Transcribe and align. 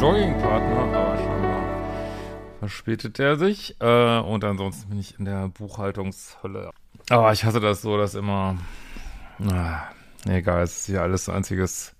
Joggingpartner, 0.00 0.96
aber 0.96 1.16
scheinbar 1.18 1.78
verspätet 2.60 3.18
er 3.18 3.36
sich. 3.36 3.76
Äh, 3.80 4.18
und 4.20 4.44
ansonsten 4.44 4.90
bin 4.90 5.00
ich 5.00 5.18
in 5.18 5.24
der 5.24 5.48
Buchhaltungshölle. 5.48 6.70
Aber 7.10 7.32
ich 7.32 7.44
hasse 7.44 7.58
das 7.58 7.82
so, 7.82 7.96
dass 7.96 8.14
immer, 8.14 8.56
na, 9.38 9.88
egal, 10.26 10.62
es 10.62 10.80
ist 10.80 10.86
hier 10.86 11.02
alles 11.02 11.28
ein 11.28 11.36
einziges 11.36 11.96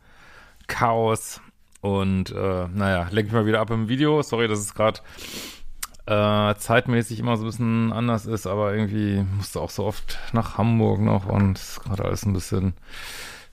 Chaos. 0.69 1.41
Und 1.81 2.31
äh, 2.31 2.69
naja, 2.69 3.09
lenke 3.11 3.29
ich 3.29 3.33
mal 3.33 3.47
wieder 3.47 3.61
ab 3.61 3.71
im 3.71 3.89
Video. 3.89 4.23
Sorry, 4.23 4.47
dass 4.47 4.61
es 4.61 4.75
gerade 4.75 5.01
äh, 6.07 6.55
zeitmäßig 6.55 7.19
immer 7.19 7.37
so 7.37 7.43
ein 7.43 7.47
bisschen 7.47 7.93
anders 7.93 8.27
ist, 8.27 8.47
aber 8.47 8.75
irgendwie 8.75 9.25
musste 9.37 9.61
auch 9.61 9.71
so 9.71 9.85
oft 9.85 10.19
nach 10.33 10.57
Hamburg 10.57 11.01
noch 11.01 11.27
und 11.27 11.59
ist 11.59 11.81
gerade 11.83 12.05
alles 12.05 12.25
ein 12.25 12.33
bisschen 12.33 12.75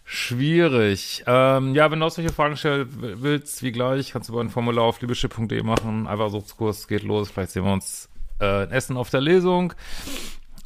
schwierig. 0.06 1.24
Ähm, 1.28 1.76
ja, 1.76 1.92
wenn 1.92 2.00
du 2.00 2.06
auch 2.06 2.12
solche 2.12 2.32
Fragen 2.32 2.56
stellen 2.56 2.88
willst, 3.22 3.64
wie 3.64 3.72
gleich, 3.72 4.12
kannst 4.12 4.30
du 4.30 4.34
über 4.34 4.42
ein 4.42 4.50
Formular 4.50 4.86
auf 4.86 5.02
liebeschiff.de 5.02 5.64
machen. 5.64 6.08
Einfach 6.08 6.30
Suchtskurs 6.30 6.88
geht 6.88 7.04
los. 7.04 7.32
Vielleicht 7.32 7.52
sehen 7.52 7.66
wir 7.66 7.74
uns 7.74 8.08
äh, 8.40 8.64
in 8.64 8.72
Essen 8.72 8.98
auf 8.98 9.10
der 9.10 9.22
Lesung. 9.22 9.74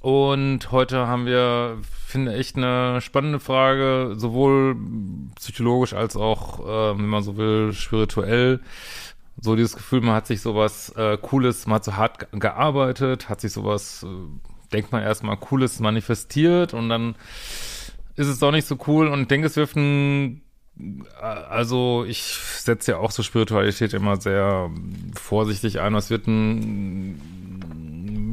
Und 0.02 0.72
heute 0.72 1.08
haben 1.08 1.26
wir, 1.26 1.78
finde 2.06 2.36
ich, 2.38 2.56
eine 2.56 3.02
spannende 3.02 3.40
Frage, 3.40 4.14
sowohl 4.16 4.76
psychologisch 5.36 5.94
als 5.94 6.16
auch, 6.16 6.60
äh, 6.60 6.98
wenn 6.98 7.08
man 7.08 7.24
so 7.24 7.36
will, 7.38 7.74
spirituell 7.74 8.60
so 9.42 9.56
dieses 9.56 9.76
Gefühl, 9.76 10.02
man 10.02 10.16
hat 10.16 10.28
sich 10.28 10.42
sowas 10.42 10.90
äh, 10.98 11.18
Cooles, 11.18 11.66
man 11.66 11.76
hat 11.76 11.86
so 11.86 11.96
hart 11.96 12.20
ge- 12.20 12.40
gearbeitet, 12.40 13.30
hat 13.30 13.40
sich 13.40 13.54
sowas, 13.54 14.04
äh, 14.04 14.08
denkt 14.74 14.92
man 14.92 15.02
erstmal 15.02 15.38
Cooles 15.38 15.80
manifestiert 15.80 16.74
und 16.74 16.90
dann 16.90 17.16
ist 18.20 18.28
es 18.28 18.40
doch 18.40 18.52
nicht 18.52 18.68
so 18.68 18.78
cool 18.86 19.08
und 19.08 19.32
denke, 19.32 19.48
es 19.48 19.56
wirft 19.56 19.78
ein, 19.78 20.42
also 21.22 22.04
ich 22.06 22.22
setze 22.22 22.92
ja 22.92 22.98
auch 22.98 23.12
so 23.12 23.24
Spiritualität 23.24 23.94
immer 23.94 24.20
sehr 24.20 24.70
vorsichtig 25.16 25.80
ein, 25.80 25.96
es 25.96 26.10
wird 26.10 26.28
ein, 26.28 27.18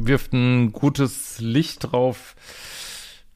wirft 0.05 0.33
ein 0.33 0.73
gutes 0.73 1.39
Licht 1.39 1.93
drauf, 1.93 2.35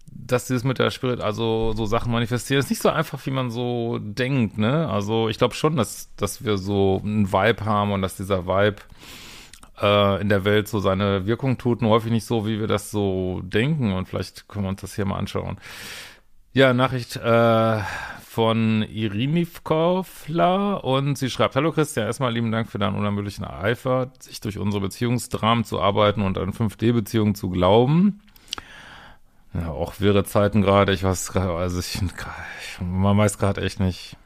dass 0.07 0.49
dieses 0.49 0.65
mit 0.65 0.81
der 0.81 0.91
Spirit, 0.91 1.21
also 1.21 1.73
so 1.77 1.87
Sachen 1.87 2.11
manifestieren, 2.11 2.59
ist 2.59 2.71
nicht 2.71 2.83
so 2.83 2.89
einfach, 2.89 3.25
wie 3.27 3.31
man 3.31 3.53
so 3.53 4.01
denkt, 4.01 4.59
ne? 4.59 4.89
Also 4.89 5.29
ich 5.29 5.39
glaube 5.39 5.55
schon, 5.55 5.77
dass, 5.77 6.13
dass 6.17 6.45
wir 6.45 6.59
so 6.59 7.01
einen 7.05 7.33
Vibe 7.33 7.65
haben 7.65 7.93
und 7.93 8.03
dass 8.03 8.17
dieser 8.17 8.47
Vibe 8.47 8.83
äh, 9.81 10.21
in 10.21 10.29
der 10.29 10.45
Welt 10.45 10.67
so 10.67 10.81
seine 10.81 11.27
Wirkung 11.27 11.59
tut, 11.59 11.81
nur 11.81 11.93
häufig 11.93 12.11
nicht 12.11 12.27
so, 12.27 12.45
wie 12.45 12.59
wir 12.59 12.67
das 12.67 12.91
so 12.91 13.41
denken. 13.45 13.93
Und 13.93 14.09
vielleicht 14.09 14.49
können 14.49 14.65
wir 14.65 14.71
uns 14.71 14.81
das 14.81 14.97
hier 14.97 15.05
mal 15.05 15.19
anschauen. 15.19 15.59
Ja, 16.53 16.75
Nachricht 16.75 17.15
äh, 17.15 17.79
von 18.27 18.83
Irinivkovla 18.83 20.75
und 20.75 21.17
sie 21.17 21.31
schreibt, 21.31 21.55
Hallo 21.55 21.71
Christian, 21.71 22.07
erstmal 22.07 22.33
lieben 22.33 22.51
Dank 22.51 22.69
für 22.69 22.81
deinen 22.81 22.97
unermüdlichen 22.97 23.45
Eifer, 23.45 24.11
sich 24.19 24.41
durch 24.41 24.59
unsere 24.59 24.81
Beziehungsdramen 24.81 25.63
zu 25.63 25.81
arbeiten 25.81 26.23
und 26.23 26.39
an 26.39 26.53
5D-Beziehungen 26.53 27.37
zu 27.37 27.51
glauben. 27.51 28.21
Ja, 29.55 29.69
auch 29.69 30.01
wirre 30.01 30.25
Zeiten 30.25 30.61
gerade. 30.61 30.93
Ich 30.93 31.05
weiß 31.05 31.37
also 31.37 31.79
ich, 31.79 32.03
ich 32.03 32.81
man 32.81 33.17
weiß 33.17 33.39
gerade 33.39 33.63
echt 33.63 33.79
nicht. 33.79 34.17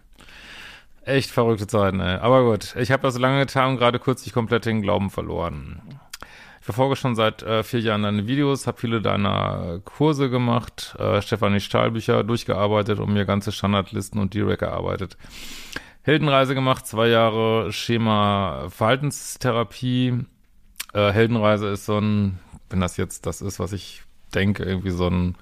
Echt 1.03 1.31
verrückte 1.31 1.67
Zeiten, 1.67 2.01
ey. 2.01 2.17
Aber 2.17 2.45
gut, 2.45 2.75
ich 2.77 2.91
habe 2.91 3.03
das 3.03 3.19
lange 3.19 3.41
getan 3.41 3.73
und 3.73 3.77
gerade 3.77 3.99
kürzlich 3.99 4.33
komplett 4.33 4.65
den 4.65 4.81
Glauben 4.81 5.11
verloren. 5.11 5.83
Ich 6.65 6.67
verfolge 6.67 6.97
schon 6.97 7.15
seit 7.15 7.43
äh, 7.43 7.63
vier 7.63 7.81
Jahren 7.81 8.05
deine 8.05 8.27
Videos, 8.27 8.67
habe 8.67 8.81
viele 8.81 9.03
deiner 9.03 9.81
Kurse 9.85 10.31
gemacht, 10.31 10.97
äh, 10.99 11.21
Stefanie 11.21 11.61
Stahlbücher 11.61 12.25
durchgearbeitet 12.25 13.01
und 13.01 13.13
mir 13.13 13.27
ganze 13.27 13.53
Standardlisten 13.53 14.19
und 14.19 14.33
Direct 14.33 14.63
erarbeitet. 14.63 15.19
Heldenreise 16.05 16.55
gemacht, 16.55 16.87
zwei 16.87 17.09
Jahre 17.09 17.71
Schema 17.71 18.69
Verhaltenstherapie. 18.71 20.21
Äh, 20.95 21.13
Heldenreise 21.13 21.69
ist 21.69 21.85
so 21.85 21.99
ein, 21.99 22.39
wenn 22.71 22.81
das 22.81 22.97
jetzt 22.97 23.27
das 23.27 23.43
ist, 23.43 23.61
was 23.61 23.75
ich 23.75 24.03
denke, 24.35 24.63
irgendwie 24.63 24.93
so 24.93 25.07
ein 25.07 25.35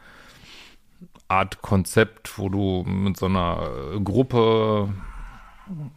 Art 1.28 1.62
Konzept, 1.62 2.36
wo 2.36 2.48
du 2.48 2.82
mit 2.82 3.16
so 3.16 3.26
einer 3.26 3.70
äh, 3.94 4.00
Gruppe, 4.00 4.92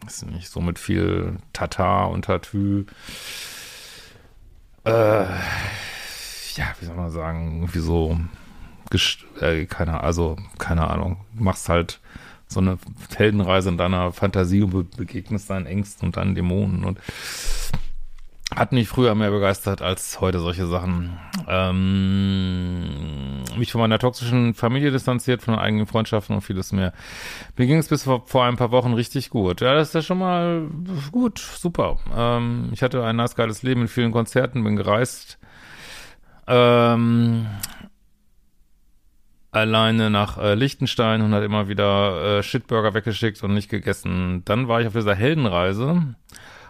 ist 0.06 0.24
nicht 0.24 0.50
so 0.50 0.60
mit 0.60 0.78
viel 0.78 1.38
Tata 1.52 2.04
und 2.04 2.26
Tatü, 2.26 2.84
äh, 4.86 5.24
ja, 6.54 6.74
wie 6.80 6.84
soll 6.86 6.96
man 6.96 7.10
sagen, 7.10 7.56
irgendwie 7.56 7.80
so, 7.80 8.18
äh, 9.40 9.66
keine, 9.66 10.02
also, 10.02 10.36
keine 10.58 10.88
Ahnung, 10.88 11.18
machst 11.34 11.68
halt 11.68 12.00
so 12.48 12.60
eine 12.60 12.78
Heldenreise 13.16 13.68
in 13.68 13.76
deiner 13.76 14.12
Fantasie 14.12 14.62
und 14.62 14.70
be 14.70 14.84
begegnest 14.84 15.50
deinen 15.50 15.66
Ängsten 15.66 16.06
und 16.06 16.16
deinen 16.16 16.34
Dämonen 16.34 16.84
und 16.84 17.00
hat 18.54 18.72
mich 18.72 18.88
früher 18.88 19.14
mehr 19.14 19.30
begeistert 19.30 19.82
als 19.82 20.20
heute 20.20 20.38
solche 20.38 20.66
Sachen. 20.66 21.18
Ähm, 21.48 22.84
mich 23.58 23.72
von 23.72 23.80
meiner 23.80 23.98
toxischen 23.98 24.54
Familie 24.54 24.92
distanziert, 24.92 25.42
von 25.42 25.56
eigenen 25.56 25.86
Freundschaften 25.86 26.36
und 26.36 26.42
vieles 26.42 26.72
mehr. 26.72 26.92
Mir 27.56 27.66
ging 27.66 27.78
es 27.78 27.88
bis 27.88 28.04
vor, 28.04 28.24
vor 28.26 28.44
ein 28.44 28.56
paar 28.56 28.70
Wochen 28.70 28.92
richtig 28.94 29.30
gut. 29.30 29.60
Ja, 29.60 29.74
das 29.74 29.88
ist 29.88 29.94
ja 29.94 30.02
schon 30.02 30.18
mal 30.18 30.68
gut, 31.10 31.38
super. 31.38 31.98
Ähm, 32.14 32.70
ich 32.72 32.82
hatte 32.82 33.04
ein 33.04 33.16
nice 33.16 33.34
geiles 33.34 33.62
Leben 33.62 33.80
mit 33.82 33.90
vielen 33.90 34.12
Konzerten, 34.12 34.62
bin 34.62 34.76
gereist. 34.76 35.38
Ähm, 36.46 37.46
alleine 39.50 40.08
nach 40.08 40.38
äh, 40.38 40.54
Liechtenstein 40.54 41.20
und 41.22 41.34
hat 41.34 41.42
immer 41.42 41.66
wieder 41.66 42.38
äh, 42.38 42.42
Shitburger 42.44 42.94
weggeschickt 42.94 43.42
und 43.42 43.54
nicht 43.54 43.68
gegessen. 43.68 44.42
Dann 44.44 44.68
war 44.68 44.80
ich 44.80 44.86
auf 44.86 44.92
dieser 44.92 45.16
Heldenreise 45.16 46.14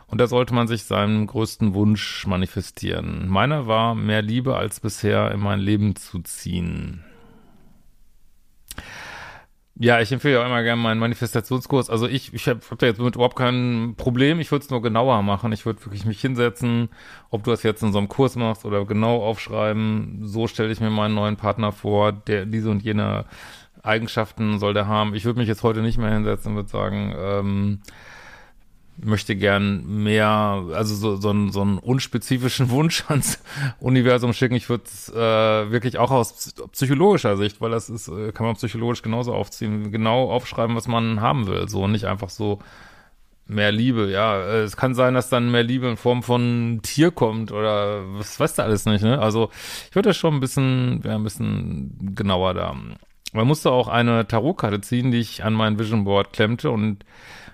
und 0.08 0.20
da 0.20 0.26
sollte 0.26 0.54
man 0.54 0.68
sich 0.68 0.84
seinen 0.84 1.26
größten 1.26 1.74
Wunsch 1.74 2.26
manifestieren. 2.26 3.28
Meiner 3.28 3.66
war, 3.66 3.94
mehr 3.94 4.22
Liebe 4.22 4.56
als 4.56 4.80
bisher 4.80 5.32
in 5.32 5.40
mein 5.40 5.60
Leben 5.60 5.96
zu 5.96 6.20
ziehen. 6.20 7.04
Ja, 9.78 10.00
ich 10.00 10.10
empfehle 10.10 10.40
auch 10.40 10.46
immer 10.46 10.62
gerne 10.62 10.80
meinen 10.80 11.00
Manifestationskurs. 11.00 11.90
Also 11.90 12.08
ich, 12.08 12.32
ich 12.32 12.48
habe 12.48 12.60
hab 12.70 12.78
da 12.78 12.86
jetzt 12.86 12.98
überhaupt 12.98 13.36
kein 13.36 13.94
Problem. 13.98 14.40
Ich 14.40 14.50
würde 14.50 14.64
es 14.64 14.70
nur 14.70 14.80
genauer 14.80 15.20
machen. 15.22 15.52
Ich 15.52 15.66
würde 15.66 15.84
wirklich 15.84 16.06
mich 16.06 16.18
hinsetzen, 16.18 16.88
ob 17.28 17.44
du 17.44 17.50
das 17.50 17.62
jetzt 17.62 17.82
in 17.82 17.92
so 17.92 17.98
einem 17.98 18.08
Kurs 18.08 18.36
machst 18.36 18.64
oder 18.64 18.86
genau 18.86 19.22
aufschreiben. 19.22 20.20
So 20.22 20.46
stelle 20.46 20.72
ich 20.72 20.80
mir 20.80 20.88
meinen 20.88 21.14
neuen 21.14 21.36
Partner 21.36 21.72
vor, 21.72 22.12
der 22.12 22.46
diese 22.46 22.70
und 22.70 22.82
jene 22.82 23.26
Eigenschaften 23.82 24.58
soll 24.58 24.72
der 24.72 24.86
haben. 24.86 25.14
Ich 25.14 25.26
würde 25.26 25.38
mich 25.38 25.48
jetzt 25.48 25.62
heute 25.62 25.82
nicht 25.82 25.98
mehr 25.98 26.12
hinsetzen 26.12 26.52
und 26.52 26.56
würde 26.56 26.70
sagen, 26.70 27.14
ähm, 27.18 27.80
möchte 28.98 29.36
gern 29.36 30.02
mehr, 30.02 30.28
also 30.72 30.94
so, 30.94 31.16
so, 31.16 31.30
einen, 31.30 31.52
so 31.52 31.60
einen 31.62 31.78
unspezifischen 31.78 32.70
Wunsch 32.70 33.04
ans 33.08 33.38
Universum 33.80 34.32
schicken. 34.32 34.54
Ich 34.54 34.68
würde 34.68 34.84
es 34.86 35.08
äh, 35.10 35.70
wirklich 35.70 35.98
auch 35.98 36.10
aus 36.10 36.54
psychologischer 36.72 37.36
Sicht, 37.36 37.60
weil 37.60 37.70
das 37.70 37.88
ist, 37.88 38.08
äh, 38.08 38.32
kann 38.32 38.46
man 38.46 38.56
psychologisch 38.56 39.02
genauso 39.02 39.34
aufziehen, 39.34 39.90
genau 39.92 40.30
aufschreiben, 40.30 40.76
was 40.76 40.88
man 40.88 41.20
haben 41.20 41.46
will. 41.46 41.68
So 41.68 41.88
nicht 41.88 42.06
einfach 42.06 42.30
so 42.30 42.60
mehr 43.46 43.72
Liebe, 43.72 44.10
ja. 44.10 44.40
Äh, 44.40 44.62
Es 44.62 44.76
kann 44.76 44.94
sein, 44.94 45.14
dass 45.14 45.28
dann 45.28 45.50
mehr 45.50 45.62
Liebe 45.62 45.86
in 45.88 45.96
Form 45.96 46.22
von 46.22 46.80
Tier 46.82 47.10
kommt 47.10 47.52
oder 47.52 48.02
was 48.18 48.38
weißt 48.40 48.58
du 48.58 48.62
alles 48.62 48.86
nicht, 48.86 49.02
ne? 49.02 49.18
Also 49.20 49.50
ich 49.88 49.94
würde 49.94 50.10
das 50.10 50.16
schon 50.16 50.34
ein 50.34 50.40
bisschen, 50.40 51.04
wäre 51.04 51.14
ein 51.16 51.24
bisschen 51.24 52.14
genauer 52.14 52.54
da. 52.54 52.76
Man 53.32 53.46
musste 53.46 53.70
auch 53.70 53.88
eine 53.88 54.26
Tarotkarte 54.26 54.80
ziehen, 54.80 55.10
die 55.10 55.20
ich 55.20 55.44
an 55.44 55.52
mein 55.52 55.78
Vision 55.78 56.04
Board 56.04 56.32
klemmte 56.32 56.70
und 56.70 57.04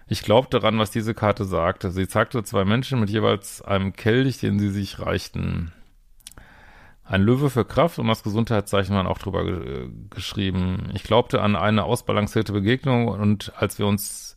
ich 0.06 0.22
glaubte 0.22 0.60
daran, 0.60 0.78
was 0.78 0.90
diese 0.90 1.14
Karte 1.14 1.44
sagte. 1.44 1.90
Sie 1.90 2.06
zeigte 2.06 2.44
zwei 2.44 2.64
Menschen 2.64 3.00
mit 3.00 3.08
jeweils 3.08 3.62
einem 3.62 3.94
Kelch, 3.94 4.38
den 4.38 4.58
sie 4.58 4.68
sich 4.68 5.00
reichten. 5.00 5.72
Ein 7.04 7.22
Löwe 7.22 7.50
für 7.50 7.64
Kraft 7.64 7.98
und 7.98 8.08
das 8.08 8.22
Gesundheitszeichen 8.22 8.94
waren 8.94 9.06
auch 9.06 9.18
drüber 9.18 9.44
ge 9.44 9.88
geschrieben. 10.10 10.90
Ich 10.94 11.02
glaubte 11.02 11.40
an 11.40 11.56
eine 11.56 11.84
ausbalancierte 11.84 12.52
Begegnung 12.52 13.08
und 13.08 13.52
als 13.56 13.78
wir 13.78 13.86
uns 13.86 14.36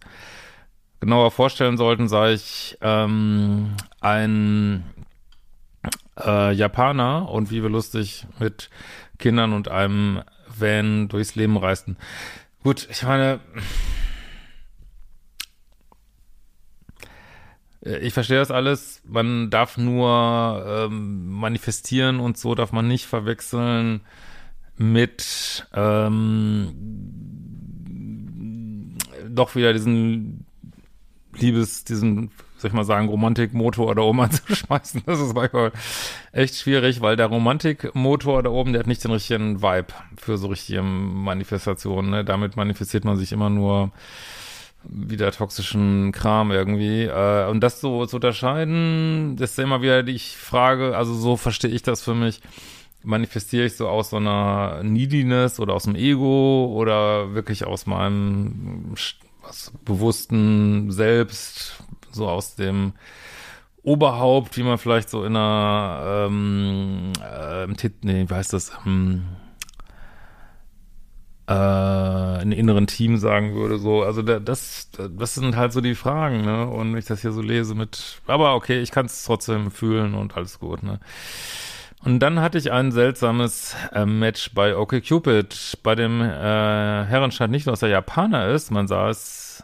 genauer 1.00 1.32
vorstellen 1.32 1.78
sollten, 1.78 2.08
sah 2.08 2.30
ich 2.30 2.78
ähm, 2.82 3.76
ein 4.02 4.84
äh, 6.20 6.54
Japaner 6.54 7.30
und 7.30 7.52
wie 7.52 7.62
wir 7.62 7.70
lustig 7.70 8.26
mit 8.40 8.70
Kindern 9.20 9.54
und 9.54 9.68
einem 9.68 10.22
Van 10.48 11.08
durchs 11.08 11.36
Leben 11.36 11.58
reisten. 11.58 11.98
Gut, 12.64 12.88
ich 12.90 13.04
meine, 13.04 13.40
äh, 17.86 18.00
ich 18.00 18.14
verstehe 18.14 18.40
das 18.40 18.52
alles. 18.52 19.02
Man 19.06 19.50
darf 19.50 19.78
nur 19.78 20.88
ähm, 20.90 21.30
manifestieren 21.30 22.20
und 22.20 22.38
so 22.38 22.56
darf 22.56 22.72
man 22.72 22.88
nicht 22.88 23.06
verwechseln 23.06 24.02
mit 24.78 25.68
ähm, 25.74 26.74
doch 29.30 29.56
wieder 29.56 29.74
diesen 29.74 30.46
Liebes, 31.34 31.84
diesen, 31.84 32.32
soll 32.58 32.70
ich 32.70 32.74
mal 32.74 32.84
sagen, 32.84 33.10
Romantikmotor 33.10 33.96
da 33.96 34.02
oben 34.02 34.20
anzuschmeißen. 34.22 35.04
Das 35.06 35.20
ist 35.20 35.34
manchmal 35.34 35.72
echt 36.32 36.56
schwierig, 36.56 37.02
weil 37.02 37.16
der 37.16 37.28
Romantikmotor 37.28 38.44
da 38.44 38.50
oben, 38.50 38.74
der 38.74 38.80
hat 38.80 38.88
nicht 38.88 39.04
den 39.04 39.12
richtigen 39.12 39.62
Vibe 39.62 39.94
für 40.18 40.38
so 40.38 40.48
richtige 40.48 40.82
Manifestationen. 40.82 42.12
Ne? 42.12 42.26
Damit 42.26 42.56
manifestiert 42.56 43.06
man 43.06 43.18
sich 43.18 43.32
immer 43.32 43.50
nur 43.50 43.92
wieder 44.88 45.32
toxischen 45.32 46.12
Kram 46.12 46.52
irgendwie. 46.52 47.04
Äh, 47.04 47.48
und 47.50 47.62
das 47.62 47.82
so 47.82 48.06
zu 48.06 48.18
unterscheiden, 48.18 49.36
das 49.38 49.52
ist 49.52 49.60
immer 49.60 49.82
wieder 49.82 50.04
die 50.04 50.20
Frage, 50.20 50.96
also 50.96 51.14
so 51.14 51.38
verstehe 51.38 51.72
ich 51.72 51.82
das 51.82 52.02
für 52.02 52.16
mich. 52.16 52.42
Manifestiere 53.04 53.66
ich 53.66 53.76
so 53.76 53.88
aus 53.88 54.10
so 54.10 54.18
einer 54.18 54.82
Neediness 54.84 55.60
oder 55.60 55.74
aus 55.74 55.84
dem 55.84 55.96
Ego 55.96 56.72
oder 56.76 57.36
wirklich 57.36 57.66
aus 57.66 57.86
meinem 57.86 58.96
bewussten 59.86 60.92
Selbst, 60.92 61.84
so 62.16 62.28
aus 62.28 62.56
dem 62.56 62.94
Oberhaupt, 63.84 64.58
wie 64.58 64.64
man 64.64 64.80
vielleicht 64.80 65.10
so 65.10 65.24
in 65.24 65.36
einer 65.36 66.28
ähm, 66.28 67.14
äh, 67.22 67.68
nee, 68.02 68.26
wie 68.28 68.34
heißt 68.34 68.54
das, 68.54 68.72
ähm, 68.86 69.26
äh, 71.48 71.54
einen 71.54 72.52
inneren 72.52 72.88
Team 72.88 73.18
sagen 73.18 73.54
würde, 73.54 73.78
so, 73.78 74.02
also 74.02 74.24
da, 74.24 74.40
das, 74.40 74.90
das 74.92 75.36
sind 75.36 75.56
halt 75.56 75.74
so 75.74 75.82
die 75.82 75.96
Fragen, 75.96 76.42
ne, 76.42 76.68
und 76.68 76.92
wenn 76.92 77.00
ich 77.00 77.06
das 77.06 77.22
hier 77.22 77.32
so 77.32 77.42
lese 77.42 77.76
mit, 77.76 78.22
aber 78.26 78.56
okay, 78.56 78.82
ich 78.82 78.92
kann 78.92 79.06
es 79.06 79.24
trotzdem 79.24 79.70
fühlen 79.70 80.16
und 80.16 80.36
alles 80.36 80.60
gut, 80.60 80.82
ne. 80.82 81.00
Und 82.04 82.20
dann 82.20 82.40
hatte 82.40 82.60
ich 82.60 82.72
ein 82.72 82.92
seltsames 82.92 83.76
äh, 83.92 84.06
Match 84.06 84.54
bei 84.54 84.78
OkCupid. 84.78 85.80
Bei 85.82 85.96
dem 85.96 86.22
äh, 86.22 86.26
Herren 86.26 87.32
stand 87.32 87.50
nicht 87.50 87.66
nur, 87.66 87.74
dass 87.74 87.82
er 87.82 87.90
Japaner 87.90 88.50
ist, 88.50 88.70
man 88.70 88.88
sah 88.88 89.10
es, 89.10 89.64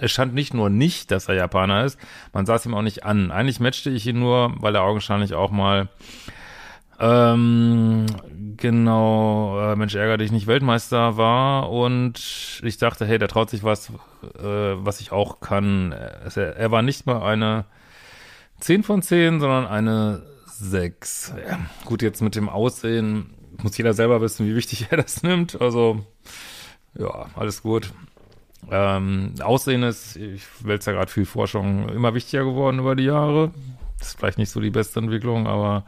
es 0.00 0.12
stand 0.12 0.34
nicht 0.34 0.54
nur 0.54 0.70
nicht, 0.70 1.10
dass 1.10 1.28
er 1.28 1.34
Japaner 1.34 1.84
ist, 1.84 1.98
man 2.32 2.46
sah 2.46 2.56
es 2.56 2.66
ihm 2.66 2.74
auch 2.74 2.82
nicht 2.82 3.04
an. 3.04 3.30
Eigentlich 3.30 3.60
matchte 3.60 3.90
ich 3.90 4.06
ihn 4.06 4.18
nur, 4.18 4.54
weil 4.60 4.74
er 4.74 4.82
augenscheinlich 4.82 5.34
auch 5.34 5.50
mal 5.50 5.88
ähm, 7.00 8.06
genau, 8.56 9.60
äh, 9.60 9.76
Mensch, 9.76 9.94
ärgere 9.94 10.18
dich 10.18 10.32
nicht 10.32 10.48
Weltmeister 10.48 11.16
war 11.16 11.70
und 11.70 12.60
ich 12.64 12.76
dachte, 12.78 13.06
hey, 13.06 13.18
der 13.18 13.28
traut 13.28 13.50
sich 13.50 13.62
was, 13.62 13.90
äh, 13.90 14.42
was 14.42 15.00
ich 15.00 15.12
auch 15.12 15.38
kann. 15.40 15.92
Er, 15.92 16.56
er 16.56 16.70
war 16.72 16.82
nicht 16.82 17.06
mal 17.06 17.22
eine 17.22 17.66
10 18.60 18.82
von 18.82 19.02
10, 19.02 19.38
sondern 19.38 19.66
eine 19.66 20.22
6. 20.46 21.34
Ja, 21.48 21.58
gut, 21.84 22.02
jetzt 22.02 22.20
mit 22.20 22.34
dem 22.34 22.48
Aussehen 22.48 23.34
muss 23.62 23.76
jeder 23.76 23.94
selber 23.94 24.20
wissen, 24.20 24.46
wie 24.46 24.56
wichtig 24.56 24.86
er 24.90 24.96
das 24.96 25.22
nimmt. 25.22 25.60
Also, 25.60 26.04
ja, 26.98 27.26
alles 27.36 27.62
gut. 27.62 27.92
Ähm, 28.70 29.34
Aussehen 29.40 29.82
ist, 29.82 30.16
ich 30.16 30.42
wälze 30.60 30.90
ja 30.90 30.96
gerade 30.96 31.10
viel 31.10 31.26
Forschung, 31.26 31.88
immer 31.88 32.14
wichtiger 32.14 32.44
geworden 32.44 32.80
über 32.80 32.96
die 32.96 33.04
Jahre. 33.04 33.52
Ist 34.00 34.18
vielleicht 34.18 34.38
nicht 34.38 34.50
so 34.50 34.60
die 34.60 34.70
beste 34.70 35.00
Entwicklung, 35.00 35.46
aber 35.46 35.84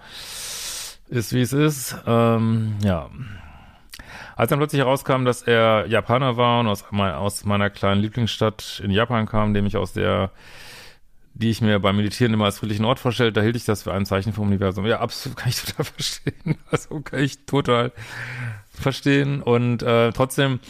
ist 1.08 1.32
wie 1.32 1.42
es 1.42 1.52
ist. 1.52 1.96
Ähm, 2.06 2.76
ja. 2.82 3.10
Als 4.36 4.48
dann 4.48 4.58
plötzlich 4.58 4.80
herauskam, 4.80 5.24
dass 5.24 5.42
er 5.42 5.86
Japaner 5.86 6.36
war 6.36 6.60
und 6.60 6.68
aus, 6.68 6.84
mein, 6.90 7.12
aus 7.12 7.44
meiner 7.44 7.68
kleinen 7.68 8.00
Lieblingsstadt 8.00 8.80
in 8.82 8.90
Japan 8.90 9.26
kam, 9.26 9.52
nämlich 9.52 9.76
aus 9.76 9.92
der, 9.92 10.30
die 11.34 11.50
ich 11.50 11.60
mir 11.60 11.78
beim 11.78 11.96
Meditieren 11.96 12.32
immer 12.32 12.46
als 12.46 12.58
friedlichen 12.58 12.84
Ort 12.84 13.00
vorstellte, 13.00 13.32
da 13.32 13.42
hielt 13.42 13.56
ich 13.56 13.64
das 13.64 13.82
für 13.82 13.92
ein 13.92 14.06
Zeichen 14.06 14.32
vom 14.32 14.46
Universum. 14.46 14.86
Ja, 14.86 15.00
absolut 15.00 15.36
kann 15.38 15.50
ich 15.50 15.62
total 15.62 15.84
verstehen. 15.84 16.58
Also 16.70 17.00
kann 17.00 17.20
ich 17.20 17.44
total 17.44 17.92
verstehen. 18.72 19.42
Und 19.42 19.82
äh, 19.82 20.12
trotzdem, 20.12 20.60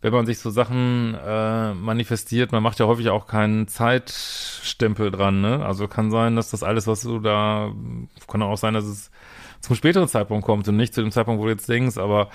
wenn 0.00 0.12
man 0.12 0.26
sich 0.26 0.38
so 0.38 0.50
Sachen 0.50 1.14
äh, 1.14 1.74
manifestiert, 1.74 2.52
man 2.52 2.62
macht 2.62 2.78
ja 2.78 2.86
häufig 2.86 3.08
auch 3.08 3.26
keinen 3.26 3.66
Zeitstempel 3.66 5.10
dran, 5.10 5.40
ne? 5.40 5.64
Also 5.64 5.88
kann 5.88 6.10
sein, 6.10 6.36
dass 6.36 6.50
das 6.50 6.62
alles, 6.62 6.86
was 6.86 7.02
du 7.02 7.18
da, 7.18 7.72
kann 8.28 8.42
auch 8.42 8.56
sein, 8.56 8.74
dass 8.74 8.84
es 8.84 9.10
zum 9.60 9.74
späteren 9.74 10.06
Zeitpunkt 10.06 10.46
kommt 10.46 10.68
und 10.68 10.76
nicht 10.76 10.94
zu 10.94 11.02
dem 11.02 11.10
Zeitpunkt, 11.10 11.40
wo 11.40 11.46
du 11.46 11.50
jetzt 11.50 11.68
denkst, 11.68 11.98
aber, 11.98 12.28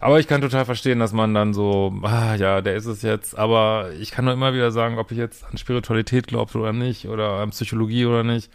aber 0.00 0.20
ich 0.20 0.28
kann 0.28 0.42
total 0.42 0.66
verstehen, 0.66 0.98
dass 0.98 1.14
man 1.14 1.32
dann 1.32 1.54
so, 1.54 1.94
ah, 2.02 2.34
ja, 2.34 2.60
der 2.60 2.76
ist 2.76 2.84
es 2.86 3.00
jetzt, 3.00 3.38
aber 3.38 3.90
ich 3.98 4.10
kann 4.10 4.26
nur 4.26 4.34
immer 4.34 4.52
wieder 4.52 4.70
sagen, 4.70 4.98
ob 4.98 5.10
ich 5.10 5.18
jetzt 5.18 5.44
an 5.44 5.56
Spiritualität 5.56 6.26
glaubt 6.26 6.54
oder 6.54 6.74
nicht, 6.74 7.08
oder 7.08 7.40
an 7.40 7.50
Psychologie 7.50 8.04
oder 8.04 8.22
nicht. 8.22 8.50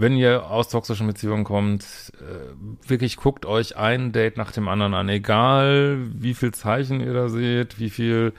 Wenn 0.00 0.16
ihr 0.16 0.50
aus 0.50 0.70
toxischen 0.70 1.06
Beziehungen 1.06 1.44
kommt, 1.44 1.84
äh, 2.22 2.88
wirklich 2.88 3.18
guckt 3.18 3.44
euch 3.44 3.76
ein 3.76 4.12
Date 4.12 4.38
nach 4.38 4.50
dem 4.50 4.66
anderen 4.66 4.94
an, 4.94 5.10
egal 5.10 5.98
wie 6.14 6.32
viel 6.32 6.54
Zeichen 6.54 7.00
ihr 7.00 7.12
da 7.12 7.28
seht, 7.28 7.78
wie 7.78 7.90
viel 7.90 8.32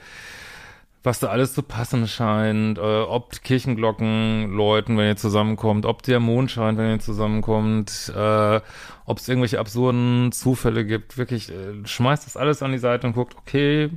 was 1.03 1.19
da 1.19 1.27
alles 1.27 1.53
zu 1.53 1.61
passen 1.61 2.07
scheint, 2.07 2.79
äh, 2.79 2.81
ob 2.81 3.43
Kirchenglocken 3.43 4.51
läuten, 4.51 4.97
wenn 4.97 5.05
ihr 5.05 5.17
zusammenkommt, 5.17 5.85
ob 5.85 6.01
der 6.01 6.19
Mond 6.19 6.49
scheint, 6.49 6.79
wenn 6.79 6.93
ihr 6.93 6.99
zusammenkommt, 6.99 8.11
äh, 8.15 8.61
ob 9.05 9.17
es 9.19 9.29
irgendwelche 9.29 9.59
absurden 9.59 10.31
Zufälle 10.31 10.83
gibt. 10.83 11.19
Wirklich, 11.19 11.51
schmeißt 11.83 12.25
das 12.25 12.37
alles 12.37 12.63
an 12.63 12.71
die 12.71 12.79
Seite 12.79 13.05
und 13.05 13.13
guckt, 13.13 13.35
okay, 13.37 13.91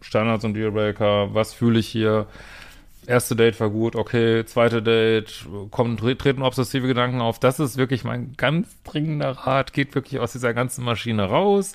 Standards 0.00 0.44
und 0.44 0.54
Dealbreaker, 0.54 1.34
was 1.34 1.52
fühle 1.52 1.80
ich 1.80 1.88
hier? 1.88 2.28
Erste 3.08 3.34
Date 3.34 3.58
war 3.58 3.70
gut, 3.70 3.96
okay, 3.96 4.44
zweite 4.44 4.82
Date, 4.82 5.46
kommen, 5.70 5.96
treten 5.96 6.42
obsessive 6.42 6.86
Gedanken 6.86 7.22
auf. 7.22 7.38
Das 7.38 7.58
ist 7.58 7.78
wirklich 7.78 8.04
mein 8.04 8.34
ganz 8.36 8.76
dringender 8.82 9.30
Rat. 9.30 9.72
Geht 9.72 9.94
wirklich 9.94 10.20
aus 10.20 10.32
dieser 10.32 10.52
ganzen 10.52 10.84
Maschine 10.84 11.24
raus 11.24 11.74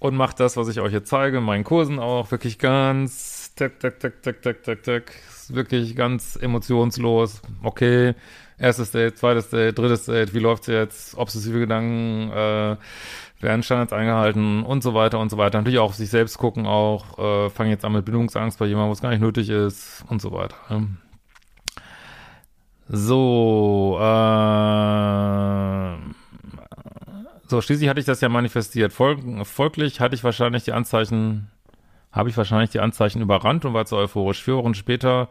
und 0.00 0.16
macht 0.16 0.40
das, 0.40 0.56
was 0.56 0.66
ich 0.66 0.80
euch 0.80 0.92
jetzt 0.92 1.08
zeige, 1.08 1.38
in 1.38 1.44
meinen 1.44 1.62
Kursen 1.62 2.00
auch, 2.00 2.32
wirklich 2.32 2.58
ganz 2.58 3.54
tak, 3.54 3.78
tak, 3.78 4.00
tak, 4.00 4.22
tak, 4.22 4.42
tak, 4.42 4.62
tak, 4.64 4.82
tak. 4.82 5.12
Wirklich 5.50 5.94
ganz 5.94 6.34
emotionslos. 6.34 7.40
Okay, 7.62 8.14
erstes 8.58 8.90
Date, 8.90 9.16
zweites 9.16 9.50
Date, 9.50 9.78
drittes 9.78 10.06
Date, 10.06 10.34
wie 10.34 10.40
läuft's 10.40 10.66
jetzt? 10.66 11.16
Obsessive 11.16 11.60
Gedanken, 11.60 12.32
äh, 12.32 12.76
werden 13.44 13.62
Standards 13.62 13.92
eingehalten 13.92 14.64
und 14.64 14.82
so 14.82 14.94
weiter 14.94 15.20
und 15.20 15.30
so 15.30 15.38
weiter. 15.38 15.58
Natürlich 15.58 15.78
auch 15.78 15.90
auf 15.90 15.94
sich 15.94 16.10
selbst 16.10 16.38
gucken 16.38 16.66
auch, 16.66 17.18
äh, 17.18 17.50
fangen 17.50 17.70
jetzt 17.70 17.84
an 17.84 17.92
mit 17.92 18.04
Bindungsangst 18.04 18.58
bei 18.58 18.66
jemandem, 18.66 18.88
wo 18.88 18.92
es 18.92 19.02
gar 19.02 19.10
nicht 19.10 19.20
nötig 19.20 19.48
ist 19.48 20.04
und 20.08 20.20
so 20.20 20.32
weiter. 20.32 20.56
Ne? 20.70 20.88
So, 22.88 23.96
äh, 24.00 24.04
so, 27.46 27.60
schließlich 27.60 27.88
hatte 27.88 28.00
ich 28.00 28.06
das 28.06 28.20
ja 28.20 28.28
manifestiert. 28.28 28.92
Folg 28.92 29.20
folglich 29.46 30.00
hatte 30.00 30.16
ich 30.16 30.24
wahrscheinlich 30.24 30.64
die 30.64 30.72
Anzeichen 30.72 31.50
habe 32.14 32.30
ich 32.30 32.36
wahrscheinlich 32.36 32.70
die 32.70 32.80
Anzeichen 32.80 33.20
überrannt 33.20 33.64
und 33.64 33.74
war 33.74 33.86
zu 33.86 33.96
euphorisch. 33.96 34.42
Vier 34.42 34.56
Wochen 34.56 34.74
später 34.74 35.28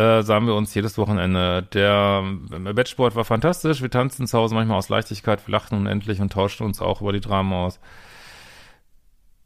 äh, 0.00 0.22
sahen 0.22 0.46
wir 0.46 0.54
uns 0.54 0.74
jedes 0.74 0.96
Wochenende. 0.96 1.62
Der 1.74 2.22
Bettsport 2.74 3.14
war 3.16 3.24
fantastisch. 3.24 3.82
Wir 3.82 3.90
tanzten 3.90 4.26
zu 4.26 4.38
Hause 4.38 4.54
manchmal 4.54 4.78
aus 4.78 4.88
Leichtigkeit, 4.88 5.46
wir 5.46 5.52
lachten 5.52 5.76
unendlich 5.76 6.20
und 6.20 6.32
tauschten 6.32 6.64
uns 6.64 6.80
auch 6.80 7.02
über 7.02 7.12
die 7.12 7.20
Dramen 7.20 7.52
aus. 7.52 7.80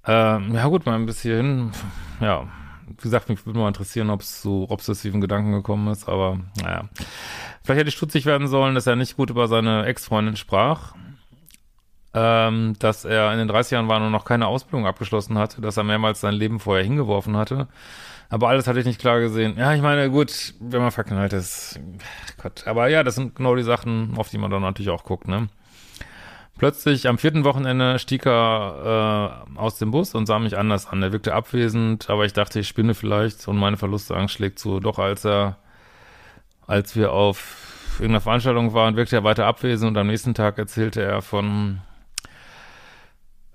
Ähm, 0.06 0.54
ja 0.54 0.66
gut, 0.66 0.86
mal 0.86 0.94
ein 0.94 1.06
bisschen, 1.06 1.72
ja, 2.20 2.46
wie 2.86 3.02
gesagt, 3.02 3.30
mich 3.30 3.44
würde 3.46 3.58
mal 3.58 3.68
interessieren, 3.68 4.10
ob 4.10 4.20
es 4.20 4.42
zu 4.42 4.66
obsessiven 4.68 5.20
Gedanken 5.20 5.52
gekommen 5.52 5.88
ist, 5.88 6.08
aber 6.08 6.38
naja. 6.62 6.84
Vielleicht 7.62 7.80
hätte 7.80 7.88
ich 7.88 7.96
stutzig 7.96 8.26
werden 8.26 8.46
sollen, 8.46 8.74
dass 8.74 8.86
er 8.86 8.96
nicht 8.96 9.16
gut 9.16 9.30
über 9.30 9.48
seine 9.48 9.86
Ex-Freundin 9.86 10.36
sprach 10.36 10.94
ähm, 12.14 12.74
dass 12.78 13.04
er 13.04 13.32
in 13.32 13.38
den 13.38 13.48
30 13.48 13.72
Jahren 13.72 13.88
war 13.88 14.00
und 14.00 14.12
noch 14.12 14.24
keine 14.24 14.46
Ausbildung 14.46 14.86
abgeschlossen 14.86 15.36
hatte, 15.36 15.60
dass 15.60 15.76
er 15.76 15.82
mehrmals 15.82 16.20
sein 16.20 16.34
Leben 16.34 16.60
vorher 16.60 16.84
hingeworfen 16.84 17.36
hatte. 17.36 17.68
Aber 18.30 18.48
alles 18.48 18.66
hatte 18.66 18.80
ich 18.80 18.86
nicht 18.86 19.00
klar 19.00 19.20
gesehen. 19.20 19.56
Ja, 19.58 19.74
ich 19.74 19.82
meine, 19.82 20.10
gut, 20.10 20.54
wenn 20.60 20.80
man 20.80 20.90
verknallt 20.92 21.32
ist, 21.32 21.78
Gott. 22.42 22.66
Aber 22.66 22.88
ja, 22.88 23.02
das 23.02 23.16
sind 23.16 23.34
genau 23.34 23.54
die 23.56 23.62
Sachen, 23.62 24.14
auf 24.16 24.28
die 24.30 24.38
man 24.38 24.50
dann 24.50 24.62
natürlich 24.62 24.90
auch 24.90 25.04
guckt, 25.04 25.28
ne? 25.28 25.48
Plötzlich 26.56 27.08
am 27.08 27.18
vierten 27.18 27.42
Wochenende 27.42 27.98
stieg 27.98 28.26
er 28.26 29.44
äh, 29.56 29.58
aus 29.58 29.78
dem 29.78 29.90
Bus 29.90 30.14
und 30.14 30.26
sah 30.26 30.38
mich 30.38 30.56
anders 30.56 30.86
an. 30.86 31.02
Er 31.02 31.12
wirkte 31.12 31.34
abwesend, 31.34 32.08
aber 32.08 32.26
ich 32.26 32.32
dachte, 32.32 32.60
ich 32.60 32.68
spinne 32.68 32.94
vielleicht 32.94 33.48
und 33.48 33.56
meine 33.56 33.76
Verlustangst 33.76 34.34
schlägt 34.34 34.60
zu. 34.60 34.78
Doch 34.78 35.00
als 35.00 35.24
er, 35.24 35.56
als 36.68 36.94
wir 36.94 37.12
auf 37.12 37.96
irgendeiner 37.98 38.20
Veranstaltung 38.20 38.72
war 38.72 38.86
und 38.86 38.96
wirkte 38.96 39.16
er 39.16 39.24
weiter 39.24 39.46
abwesend 39.46 39.90
und 39.90 39.96
am 39.96 40.06
nächsten 40.06 40.32
Tag 40.32 40.56
erzählte 40.58 41.02
er 41.02 41.22
von 41.22 41.80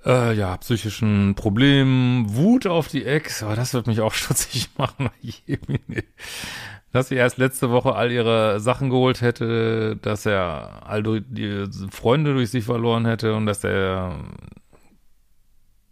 äh, 0.06 0.34
ja, 0.34 0.58
psychischen 0.58 1.36
Problemen, 1.36 2.36
Wut 2.36 2.68
auf 2.68 2.88
die 2.88 3.06
Ex, 3.06 3.44
aber 3.44 3.56
das 3.56 3.74
wird 3.74 3.88
mich 3.88 4.02
auch 4.02 4.14
stutzig 4.14 4.70
machen. 4.78 5.10
dass 6.92 7.10
sie 7.10 7.16
erst 7.16 7.38
letzte 7.38 7.70
Woche 7.70 7.96
all 7.96 8.12
ihre 8.12 8.60
Sachen 8.60 8.90
geholt 8.90 9.22
hätte, 9.22 9.98
dass 10.02 10.26
er 10.26 10.88
all 10.88 11.04
die 11.04 11.66
Freunde 11.92 12.34
durch 12.34 12.50
sie 12.50 12.62
verloren 12.62 13.06
hätte 13.06 13.36
und 13.36 13.46
dass 13.46 13.64
er 13.64 14.16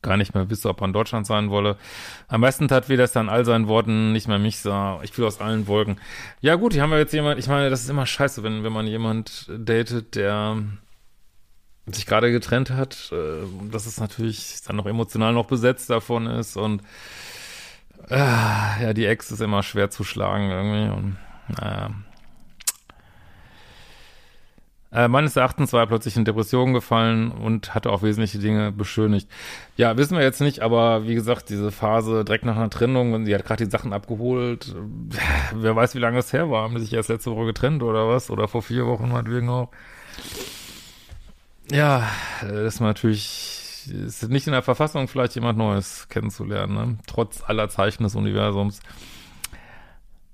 gar 0.01 0.17
nicht 0.17 0.33
mehr 0.33 0.49
wisse, 0.49 0.69
ob 0.69 0.81
er 0.81 0.85
in 0.87 0.93
Deutschland 0.93 1.27
sein 1.27 1.49
wolle. 1.49 1.75
Am 2.27 2.41
besten 2.41 2.67
tat 2.67 2.89
wie 2.89 2.97
das 2.97 3.11
dann 3.11 3.29
all 3.29 3.45
seinen 3.45 3.67
Worten 3.67 4.11
nicht 4.11 4.27
mehr 4.27 4.39
mich 4.39 4.59
sah. 4.59 4.99
Ich 5.03 5.11
fiel 5.11 5.25
aus 5.25 5.41
allen 5.41 5.67
Wolken. 5.67 5.99
Ja 6.39 6.55
gut, 6.55 6.73
hier 6.73 6.81
haben 6.81 6.91
wir 6.91 6.99
jetzt 6.99 7.13
jemand, 7.13 7.39
ich 7.39 7.47
meine, 7.47 7.69
das 7.69 7.81
ist 7.81 7.89
immer 7.89 8.05
scheiße, 8.05 8.41
wenn, 8.41 8.63
wenn 8.63 8.73
man 8.73 8.87
jemand 8.87 9.49
datet, 9.49 10.15
der 10.15 10.57
sich 11.87 12.05
gerade 12.05 12.31
getrennt 12.31 12.69
hat, 12.69 13.11
äh, 13.11 13.45
dass 13.71 13.85
es 13.85 13.99
natürlich 13.99 14.61
dann 14.65 14.75
noch 14.75 14.85
emotional 14.85 15.33
noch 15.33 15.45
besetzt 15.45 15.89
davon 15.89 16.27
ist 16.27 16.57
und 16.57 16.81
äh, 18.09 18.17
ja, 18.17 18.93
die 18.93 19.05
Ex 19.05 19.31
ist 19.31 19.41
immer 19.41 19.63
schwer 19.63 19.89
zu 19.89 20.03
schlagen 20.03 20.49
irgendwie 20.49 20.95
und 20.95 21.17
naja. 21.59 21.91
Äh, 24.91 25.09
meines 25.09 25.35
Erachtens 25.35 25.73
war 25.73 25.81
er 25.81 25.87
plötzlich 25.87 26.15
in 26.15 26.23
Depressionen 26.23 26.73
gefallen 26.73 27.31
und 27.31 27.75
hatte 27.75 27.91
auch 27.91 28.03
wesentliche 28.03 28.39
Dinge 28.39 28.71
beschönigt. 28.71 29.29
Ja, 29.75 29.97
wissen 29.97 30.17
wir 30.17 30.23
jetzt 30.23 30.39
nicht, 30.39 30.61
aber 30.61 31.05
wie 31.05 31.15
gesagt, 31.15 31.49
diese 31.49 31.71
Phase 31.71 32.23
direkt 32.23 32.45
nach 32.45 32.55
einer 32.55 32.69
Trennung, 32.69 33.13
und 33.13 33.25
sie 33.25 33.35
hat 33.35 33.45
gerade 33.45 33.65
die 33.65 33.71
Sachen 33.71 33.91
abgeholt, 33.91 34.69
äh, 34.69 35.13
wer 35.55 35.75
weiß, 35.75 35.93
wie 35.95 35.99
lange 35.99 36.19
es 36.19 36.31
her 36.31 36.49
war, 36.49 36.63
haben 36.63 36.75
die 36.75 36.81
sich 36.81 36.93
erst 36.93 37.09
letzte 37.09 37.31
Woche 37.31 37.47
getrennt 37.47 37.83
oder 37.83 38.07
was? 38.07 38.29
Oder 38.29 38.47
vor 38.47 38.61
vier 38.61 38.85
Wochen 38.87 39.09
meinetwegen 39.09 39.49
auch. 39.49 39.69
Ja, 41.71 42.09
das 42.41 42.75
ist 42.75 42.79
natürlich, 42.79 43.89
ist 43.91 44.29
nicht 44.29 44.47
in 44.47 44.53
der 44.53 44.61
Verfassung, 44.61 45.07
vielleicht 45.07 45.35
jemand 45.35 45.57
Neues 45.57 46.07
kennenzulernen, 46.09 46.73
ne? 46.73 46.97
trotz 47.07 47.43
aller 47.43 47.69
Zeichen 47.69 48.03
des 48.03 48.15
Universums. 48.15 48.79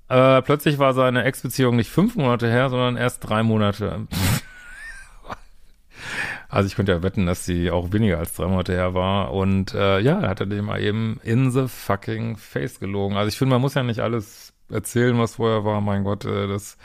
Äh, 0.08 0.42
plötzlich 0.42 0.78
war 0.78 0.94
seine 0.94 1.24
Ex-Beziehung 1.24 1.76
nicht 1.76 1.90
fünf 1.90 2.14
Monate 2.14 2.48
her, 2.48 2.68
sondern 2.68 2.96
erst 2.96 3.28
drei 3.28 3.42
Monate. 3.42 4.06
also 6.48 6.66
ich 6.66 6.76
könnte 6.76 6.92
ja 6.92 7.02
wetten, 7.02 7.26
dass 7.26 7.44
sie 7.44 7.70
auch 7.70 7.92
weniger 7.92 8.18
als 8.18 8.34
drei 8.34 8.46
Monate 8.46 8.74
her 8.74 8.94
war. 8.94 9.32
Und 9.32 9.74
äh, 9.74 9.98
ja, 10.00 10.20
er 10.20 10.28
hat 10.28 10.40
er 10.40 10.46
dem 10.46 10.66
mal 10.66 10.80
eben 10.80 11.20
in 11.24 11.50
the 11.50 11.66
fucking 11.66 12.36
face 12.36 12.78
gelogen. 12.78 13.16
Also 13.16 13.28
ich 13.28 13.38
finde, 13.38 13.54
man 13.54 13.62
muss 13.62 13.74
ja 13.74 13.82
nicht 13.82 14.00
alles 14.00 14.52
erzählen, 14.70 15.18
was 15.18 15.36
vorher 15.36 15.64
war. 15.64 15.80
Mein 15.80 16.04
Gott, 16.04 16.26
äh, 16.26 16.46
das 16.46 16.76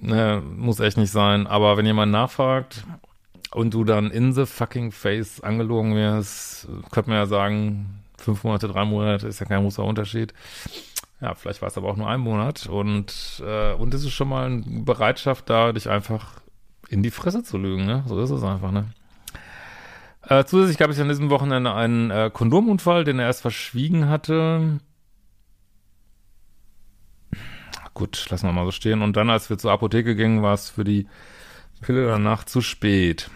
ne, 0.00 0.42
muss 0.56 0.80
echt 0.80 0.96
nicht 0.96 1.10
sein. 1.10 1.46
Aber 1.46 1.76
wenn 1.76 1.86
jemand 1.86 2.12
nachfragt, 2.12 2.84
und 3.52 3.74
du 3.74 3.84
dann 3.84 4.10
in 4.10 4.32
the 4.32 4.46
fucking 4.46 4.92
face 4.92 5.40
angelogen 5.40 5.94
wirst, 5.94 6.68
könnte 6.90 7.10
man 7.10 7.18
ja 7.18 7.26
sagen, 7.26 8.02
fünf 8.16 8.44
Monate, 8.44 8.68
drei 8.68 8.84
Monate 8.84 9.26
ist 9.26 9.40
ja 9.40 9.46
kein 9.46 9.62
großer 9.62 9.84
Unterschied. 9.84 10.34
Ja, 11.20 11.34
vielleicht 11.34 11.62
war 11.62 11.68
es 11.68 11.76
aber 11.76 11.88
auch 11.88 11.96
nur 11.96 12.08
ein 12.08 12.20
Monat 12.20 12.66
und 12.66 13.42
äh, 13.44 13.72
und 13.72 13.92
es 13.92 14.04
ist 14.04 14.12
schon 14.12 14.28
mal 14.28 14.46
eine 14.46 14.62
Bereitschaft 14.82 15.50
da, 15.50 15.72
dich 15.72 15.88
einfach 15.88 16.40
in 16.88 17.02
die 17.02 17.10
Fresse 17.10 17.42
zu 17.42 17.58
lügen, 17.58 17.86
ne? 17.86 18.04
So 18.06 18.20
ist 18.20 18.30
es 18.30 18.42
einfach, 18.44 18.70
ne? 18.70 18.86
Äh, 20.22 20.44
zusätzlich 20.44 20.78
gab 20.78 20.90
es 20.90 21.00
an 21.00 21.08
diesem 21.08 21.30
Wochenende 21.30 21.74
einen 21.74 22.10
äh, 22.10 22.30
Kondomunfall, 22.32 23.04
den 23.04 23.18
er 23.18 23.26
erst 23.26 23.42
verschwiegen 23.42 24.08
hatte. 24.08 24.78
Gut, 27.94 28.28
lassen 28.30 28.46
wir 28.46 28.52
mal 28.52 28.64
so 28.64 28.70
stehen. 28.70 29.02
Und 29.02 29.16
dann, 29.16 29.30
als 29.30 29.50
wir 29.50 29.58
zur 29.58 29.72
Apotheke 29.72 30.14
gingen, 30.14 30.42
war 30.42 30.54
es 30.54 30.70
für 30.70 30.84
die 30.84 31.08
Pille 31.80 32.06
danach 32.06 32.44
zu 32.44 32.60
spät. 32.60 33.30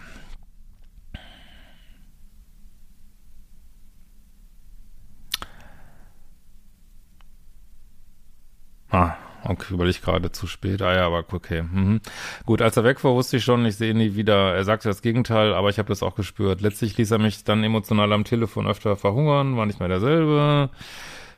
Ah, 8.90 9.14
okay, 9.44 9.72
überlege 9.72 9.96
ich 9.96 10.02
gerade 10.02 10.30
zu 10.32 10.46
spät. 10.46 10.82
Ah 10.82 10.94
ja, 10.94 11.06
aber 11.06 11.24
okay. 11.32 11.62
Mhm. 11.62 12.00
Gut, 12.44 12.60
als 12.60 12.76
er 12.76 12.84
weg 12.84 13.02
war, 13.04 13.14
wusste 13.14 13.38
ich 13.38 13.44
schon, 13.44 13.64
ich 13.64 13.76
sehe 13.76 13.92
ihn 13.92 13.96
nie 13.96 14.14
wieder. 14.14 14.54
Er 14.54 14.64
sagte 14.64 14.88
das 14.88 15.00
Gegenteil, 15.00 15.54
aber 15.54 15.70
ich 15.70 15.78
habe 15.78 15.88
das 15.88 16.02
auch 16.02 16.14
gespürt. 16.14 16.60
Letztlich 16.60 16.96
ließ 16.98 17.10
er 17.10 17.18
mich 17.18 17.42
dann 17.44 17.64
emotional 17.64 18.12
am 18.12 18.24
Telefon 18.24 18.66
öfter 18.66 18.96
verhungern, 18.96 19.56
war 19.56 19.64
nicht 19.64 19.80
mehr 19.80 19.88
derselbe. 19.88 20.68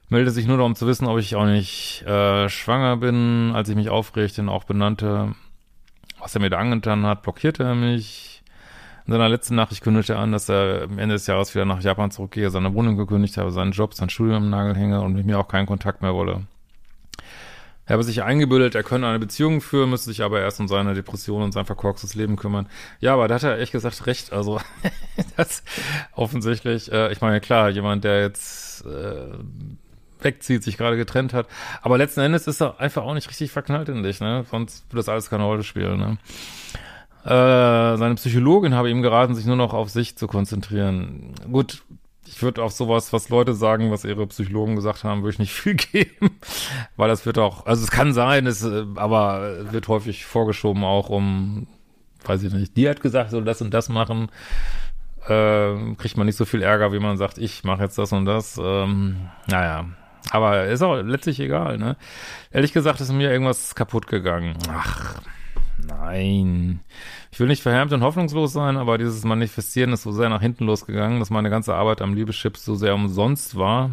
Melde 0.09 0.33
sich 0.33 0.47
nur 0.47 0.57
noch, 0.57 0.67
um 0.67 0.75
zu 0.75 0.87
wissen, 0.87 1.07
ob 1.07 1.19
ich 1.19 1.37
auch 1.37 1.47
nicht 1.47 2.03
äh, 2.03 2.49
schwanger 2.49 2.97
bin. 2.97 3.53
Als 3.55 3.69
ich 3.69 3.77
mich 3.77 3.89
aufregte 3.89 4.43
und 4.43 4.49
auch 4.49 4.65
benannte, 4.65 5.35
was 6.25 6.35
er 6.35 6.41
mir 6.41 6.49
da 6.49 6.59
angetan 6.59 7.05
hat, 7.05 7.23
blockierte 7.23 7.63
er 7.63 7.75
mich. 7.75 8.43
In 9.07 9.13
seiner 9.13 9.29
letzten 9.29 9.57
Nachricht 9.57 9.83
kündigte 9.83 10.15
er 10.15 10.21
an, 10.21 10.33
dass 10.33 10.49
er 10.49 10.85
am 10.85 10.99
Ende 10.99 11.17
des 11.17 11.27
Jahres 11.27 11.55
wieder 11.55 11.67
nach 11.67 11.83
Japan 11.83 12.11
zurückgehe, 12.11 12.49
seine 12.49 12.73
Wohnung 12.73 12.97
gekündigt 12.97 13.37
habe, 13.37 13.51
seinen 13.51 13.73
Job, 13.73 13.93
sein 13.93 14.09
Studium 14.09 14.45
im 14.45 14.51
Nagel 14.51 14.75
hänge 14.75 15.03
und 15.03 15.13
mit 15.13 15.27
mir 15.27 15.39
auch 15.39 15.49
keinen 15.49 15.67
Kontakt 15.67 16.01
mehr 16.01 16.15
wolle. 16.15 16.47
Er 17.85 17.93
habe 17.93 18.05
sich 18.05 18.23
eingebildet, 18.23 18.75
er 18.75 18.83
könne 18.83 19.07
eine 19.07 19.19
Beziehung 19.19 19.61
führen, 19.61 19.91
müsste 19.91 20.09
sich 20.09 20.23
aber 20.23 20.41
erst 20.41 20.59
um 20.61 20.69
seine 20.69 20.95
Depression 20.95 21.43
und 21.43 21.53
sein 21.53 21.67
verkorkstes 21.67 22.15
Leben 22.15 22.37
kümmern. 22.37 22.67
Ja, 23.01 23.13
aber 23.13 23.29
da 23.29 23.35
hat 23.35 23.43
er 23.43 23.59
echt 23.61 23.73
gesagt 23.73 24.07
recht. 24.07 24.33
Also 24.33 24.59
das 25.37 25.63
offensichtlich, 26.13 26.91
äh, 26.91 27.13
ich 27.13 27.21
meine, 27.21 27.43
klar, 27.43 27.69
jemand, 27.69 28.05
der 28.05 28.23
jetzt 28.23 28.87
äh, 28.87 29.37
wegzieht, 30.25 30.65
sich 30.65 30.77
gerade 30.77 30.97
getrennt 30.97 31.33
hat. 31.33 31.47
Aber 31.83 31.99
letzten 31.99 32.21
Endes 32.21 32.47
ist 32.47 32.61
er 32.61 32.81
einfach 32.81 33.03
auch 33.03 33.15
nicht 33.15 33.29
richtig 33.29 33.51
verknallt 33.53 33.89
in 33.89 34.03
dich, 34.03 34.21
ne? 34.21 34.45
Sonst 34.51 34.87
würde 34.91 35.01
das 35.01 35.09
alles 35.09 35.31
keine 35.31 35.45
Rolle 35.45 35.63
spielen, 35.63 35.99
ne? 35.99 36.19
Äh, 37.25 37.97
seine 37.97 38.17
Psychologin 38.17 38.75
habe 38.75 38.91
ihm 38.91 39.01
geraten, 39.01 39.35
sich 39.35 39.47
nur 39.47 39.57
noch 39.57 39.73
auf 39.73 39.89
sich 39.89 40.17
zu 40.17 40.27
konzentrieren. 40.27 41.35
Gut, 41.51 41.83
ich 42.27 42.43
würde 42.43 42.63
auf 42.63 42.73
sowas, 42.73 43.13
was 43.13 43.29
Leute 43.29 43.55
sagen, 43.55 43.91
was 43.91 44.05
ihre 44.05 44.27
Psychologen 44.27 44.77
gesagt 44.77 45.05
haben, 45.05 45.23
würde 45.23 45.35
ich 45.35 45.39
nicht 45.39 45.53
viel 45.55 45.75
geben, 45.75 46.39
weil 46.97 47.09
das 47.09 47.25
wird 47.27 47.39
auch, 47.39 47.67
also 47.67 47.83
es 47.83 47.91
kann 47.91 48.13
sein, 48.13 48.47
es, 48.47 48.65
aber 48.97 49.73
wird 49.73 49.89
häufig 49.89 50.25
vorgeschoben 50.25 50.85
auch 50.85 51.09
um, 51.09 51.67
weiß 52.25 52.43
ich 52.43 52.53
nicht, 52.53 52.77
die 52.77 52.89
hat 52.89 53.01
gesagt, 53.01 53.31
so 53.31 53.41
das 53.41 53.63
und 53.63 53.73
das 53.73 53.89
machen, 53.89 54.29
äh, 55.27 55.95
kriegt 55.97 56.17
man 56.17 56.27
nicht 56.27 56.37
so 56.37 56.45
viel 56.45 56.63
Ärger, 56.63 56.93
wie 56.93 56.99
man 56.99 57.17
sagt, 57.17 57.39
ich 57.39 57.65
mache 57.65 57.83
jetzt 57.83 57.97
das 57.99 58.13
und 58.13 58.27
das. 58.27 58.61
Ähm, 58.63 59.29
naja, 59.47 59.87
aber 60.31 60.67
ist 60.67 60.83
auch 60.83 60.97
letztlich 60.97 61.41
egal, 61.41 61.79
ne? 61.79 61.97
Ehrlich 62.51 62.73
gesagt 62.73 63.01
ist 63.01 63.13
mir 63.13 63.31
irgendwas 63.31 63.75
kaputt 63.75 64.07
gegangen. 64.07 64.57
Ach, 64.71 65.21
nein. 65.87 66.81
Ich 67.31 67.41
will 67.41 67.49
nicht 67.49 67.63
verhärmt 67.63 67.93
und 67.93 68.03
hoffnungslos 68.03 68.53
sein, 68.53 68.77
aber 68.77 68.97
dieses 68.97 69.25
Manifestieren 69.25 69.93
ist 69.93 70.03
so 70.03 70.13
sehr 70.13 70.29
nach 70.29 70.41
hinten 70.41 70.67
losgegangen, 70.67 71.19
dass 71.19 71.31
meine 71.31 71.51
ganze 71.51 71.75
Arbeit 71.75 72.01
am 72.01 72.15
Liebeschips 72.15 72.65
so 72.65 72.75
sehr 72.75 72.95
umsonst 72.95 73.57
war. 73.57 73.91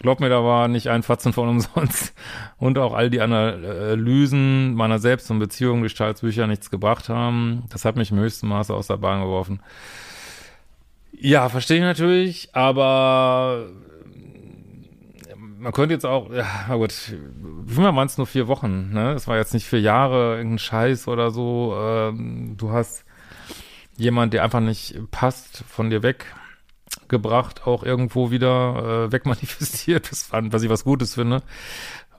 Glaub 0.00 0.20
mir, 0.20 0.30
da 0.30 0.42
war 0.42 0.68
nicht 0.68 0.88
ein 0.88 1.02
Fatzen 1.02 1.34
von 1.34 1.48
umsonst. 1.48 2.14
Und 2.56 2.78
auch 2.78 2.94
all 2.94 3.10
die 3.10 3.20
Analysen 3.20 4.74
meiner 4.74 4.98
Selbst- 4.98 5.30
und 5.30 5.38
Beziehungen 5.38 5.82
durch 5.82 5.94
Charles 5.94 6.22
Bücher 6.22 6.46
nichts 6.46 6.70
gebracht 6.70 7.10
haben. 7.10 7.64
Das 7.70 7.84
hat 7.84 7.96
mich 7.96 8.10
im 8.10 8.18
höchsten 8.18 8.48
Maße 8.48 8.72
aus 8.72 8.86
der 8.86 8.96
Bahn 8.96 9.20
geworfen. 9.20 9.60
Ja, 11.12 11.50
verstehe 11.50 11.76
ich 11.78 11.82
natürlich, 11.82 12.48
aber 12.54 13.66
man 15.60 15.72
könnte 15.72 15.94
jetzt 15.94 16.06
auch, 16.06 16.32
ja, 16.32 16.46
na 16.68 16.76
gut, 16.76 17.14
wie 17.64 17.76
waren 17.76 18.06
es 18.06 18.18
nur 18.18 18.26
vier 18.26 18.48
Wochen, 18.48 18.90
ne? 18.92 19.12
Es 19.12 19.28
war 19.28 19.36
jetzt 19.36 19.54
nicht 19.54 19.66
vier 19.66 19.80
Jahre, 19.80 20.36
irgendein 20.36 20.58
Scheiß 20.58 21.08
oder 21.08 21.30
so. 21.30 21.76
Ähm, 21.78 22.56
du 22.56 22.72
hast 22.72 23.04
jemand, 23.96 24.32
der 24.32 24.42
einfach 24.42 24.60
nicht 24.60 24.98
passt, 25.10 25.64
von 25.68 25.90
dir 25.90 26.02
weggebracht, 26.02 27.66
auch 27.66 27.82
irgendwo 27.82 28.30
wieder 28.30 29.06
äh, 29.06 29.12
wegmanifestiert, 29.12 30.10
das 30.10 30.24
fand, 30.24 30.52
was 30.52 30.62
ich 30.62 30.70
was 30.70 30.84
Gutes 30.84 31.14
finde. 31.14 31.42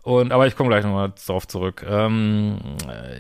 Und 0.04 0.32
aber 0.32 0.48
ich 0.48 0.56
komme 0.56 0.70
gleich 0.70 0.84
nochmal 0.84 1.14
darauf 1.28 1.48
zurück. 1.48 1.86
Ähm, 1.88 2.58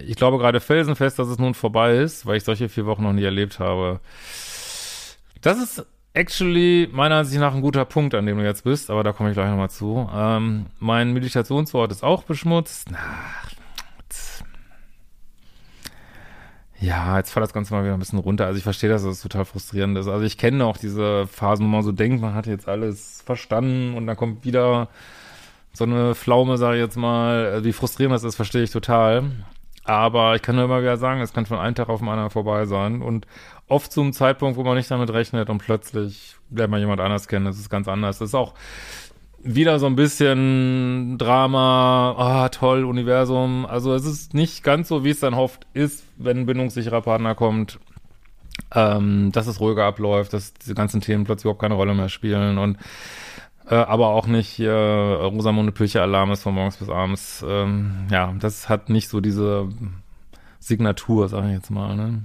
ich 0.05 0.15
glaube 0.15 0.37
gerade 0.37 0.59
felsenfest, 0.59 1.19
dass 1.19 1.27
es 1.27 1.37
nun 1.37 1.53
vorbei 1.53 1.97
ist, 1.97 2.25
weil 2.25 2.37
ich 2.37 2.43
solche 2.43 2.69
vier 2.69 2.85
Wochen 2.85 3.03
noch 3.03 3.13
nie 3.13 3.23
erlebt 3.23 3.59
habe. 3.59 3.99
Das 5.41 5.59
ist 5.59 5.85
actually 6.13 6.89
meiner 6.91 7.15
Ansicht 7.17 7.39
nach 7.39 7.53
ein 7.53 7.61
guter 7.61 7.85
Punkt, 7.85 8.15
an 8.15 8.25
dem 8.25 8.37
du 8.37 8.43
jetzt 8.43 8.63
bist, 8.63 8.89
aber 8.89 9.03
da 9.03 9.13
komme 9.13 9.29
ich 9.29 9.35
gleich 9.35 9.49
nochmal 9.49 9.69
zu. 9.69 10.09
Ähm, 10.13 10.67
mein 10.79 11.13
Meditationswort 11.13 11.91
ist 11.91 12.03
auch 12.03 12.23
beschmutzt. 12.23 12.89
Ach, 12.93 13.51
ja, 16.81 17.17
jetzt 17.17 17.31
fällt 17.31 17.43
das 17.43 17.53
Ganze 17.53 17.73
mal 17.75 17.83
wieder 17.83 17.93
ein 17.93 17.99
bisschen 17.99 18.17
runter. 18.17 18.47
Also 18.47 18.57
ich 18.57 18.63
verstehe, 18.63 18.89
dass 18.89 19.03
das 19.03 19.21
total 19.21 19.45
frustrierend 19.45 19.95
ist. 19.99 20.07
Also 20.07 20.25
ich 20.25 20.39
kenne 20.39 20.65
auch 20.65 20.77
diese 20.77 21.27
Phasen, 21.27 21.65
wo 21.67 21.69
man 21.69 21.83
so 21.83 21.91
denkt, 21.91 22.21
man 22.21 22.33
hat 22.33 22.47
jetzt 22.47 22.67
alles 22.67 23.21
verstanden 23.23 23.95
und 23.95 24.07
dann 24.07 24.17
kommt 24.17 24.45
wieder 24.45 24.89
so 25.73 25.83
eine 25.83 26.15
Pflaume, 26.15 26.57
sage 26.57 26.77
ich 26.77 26.81
jetzt 26.81 26.97
mal. 26.97 27.45
Also 27.45 27.65
wie 27.65 27.73
frustrierend 27.73 28.15
das 28.15 28.23
ist, 28.23 28.35
verstehe 28.35 28.63
ich 28.63 28.71
total. 28.71 29.29
Aber 29.83 30.35
ich 30.35 30.41
kann 30.41 30.55
nur 30.55 30.65
immer 30.65 30.81
wieder 30.81 30.97
sagen, 30.97 31.21
es 31.21 31.33
kann 31.33 31.45
von 31.45 31.59
einem 31.59 31.75
Tag 31.75 31.87
auf 31.87 31.99
den 31.99 32.09
anderen 32.09 32.31
vorbei 32.31 32.65
sein. 32.65 33.03
Und 33.03 33.27
oft 33.71 33.91
zum 33.91 34.13
Zeitpunkt, 34.13 34.57
wo 34.57 34.63
man 34.63 34.75
nicht 34.75 34.91
damit 34.91 35.11
rechnet 35.11 35.49
und 35.49 35.59
plötzlich 35.59 36.35
lernt 36.51 36.71
man 36.71 36.79
jemand 36.79 37.01
anders 37.01 37.27
kennen. 37.27 37.45
Das 37.45 37.57
ist 37.57 37.69
ganz 37.69 37.87
anders. 37.87 38.19
Das 38.19 38.29
ist 38.29 38.35
auch 38.35 38.53
wieder 39.43 39.79
so 39.79 39.87
ein 39.87 39.95
bisschen 39.95 41.17
Drama, 41.17 42.15
ah, 42.17 42.49
toll, 42.49 42.83
Universum. 42.83 43.65
Also 43.65 43.93
es 43.93 44.05
ist 44.05 44.33
nicht 44.33 44.63
ganz 44.63 44.87
so, 44.87 45.03
wie 45.03 45.09
es 45.09 45.21
dann 45.21 45.33
oft 45.33 45.65
ist, 45.73 46.03
wenn 46.17 46.39
ein 46.39 46.45
bindungssicherer 46.45 47.01
Partner 47.01 47.33
kommt, 47.33 47.79
ähm, 48.73 49.31
dass 49.31 49.47
es 49.47 49.59
ruhiger 49.59 49.85
abläuft, 49.85 50.33
dass 50.33 50.53
diese 50.53 50.75
ganzen 50.75 51.01
Themen 51.01 51.23
plötzlich 51.23 51.45
überhaupt 51.45 51.61
keine 51.61 51.75
Rolle 51.75 51.95
mehr 51.95 52.09
spielen 52.09 52.57
und 52.57 52.77
äh, 53.67 53.75
aber 53.75 54.09
auch 54.09 54.27
nicht 54.27 54.49
hier 54.49 54.73
Rosamunde 54.73 55.71
Pilcher 55.71 56.01
Alarm 56.01 56.31
ist 56.31 56.43
von 56.43 56.53
morgens 56.53 56.77
bis 56.77 56.89
abends. 56.89 57.43
Ähm, 57.47 58.07
ja, 58.11 58.33
das 58.39 58.69
hat 58.69 58.89
nicht 58.89 59.07
so 59.07 59.21
diese 59.21 59.69
Signatur, 60.59 61.29
sage 61.29 61.47
ich 61.47 61.53
jetzt 61.53 61.71
mal. 61.71 61.95
Ne? 61.95 62.23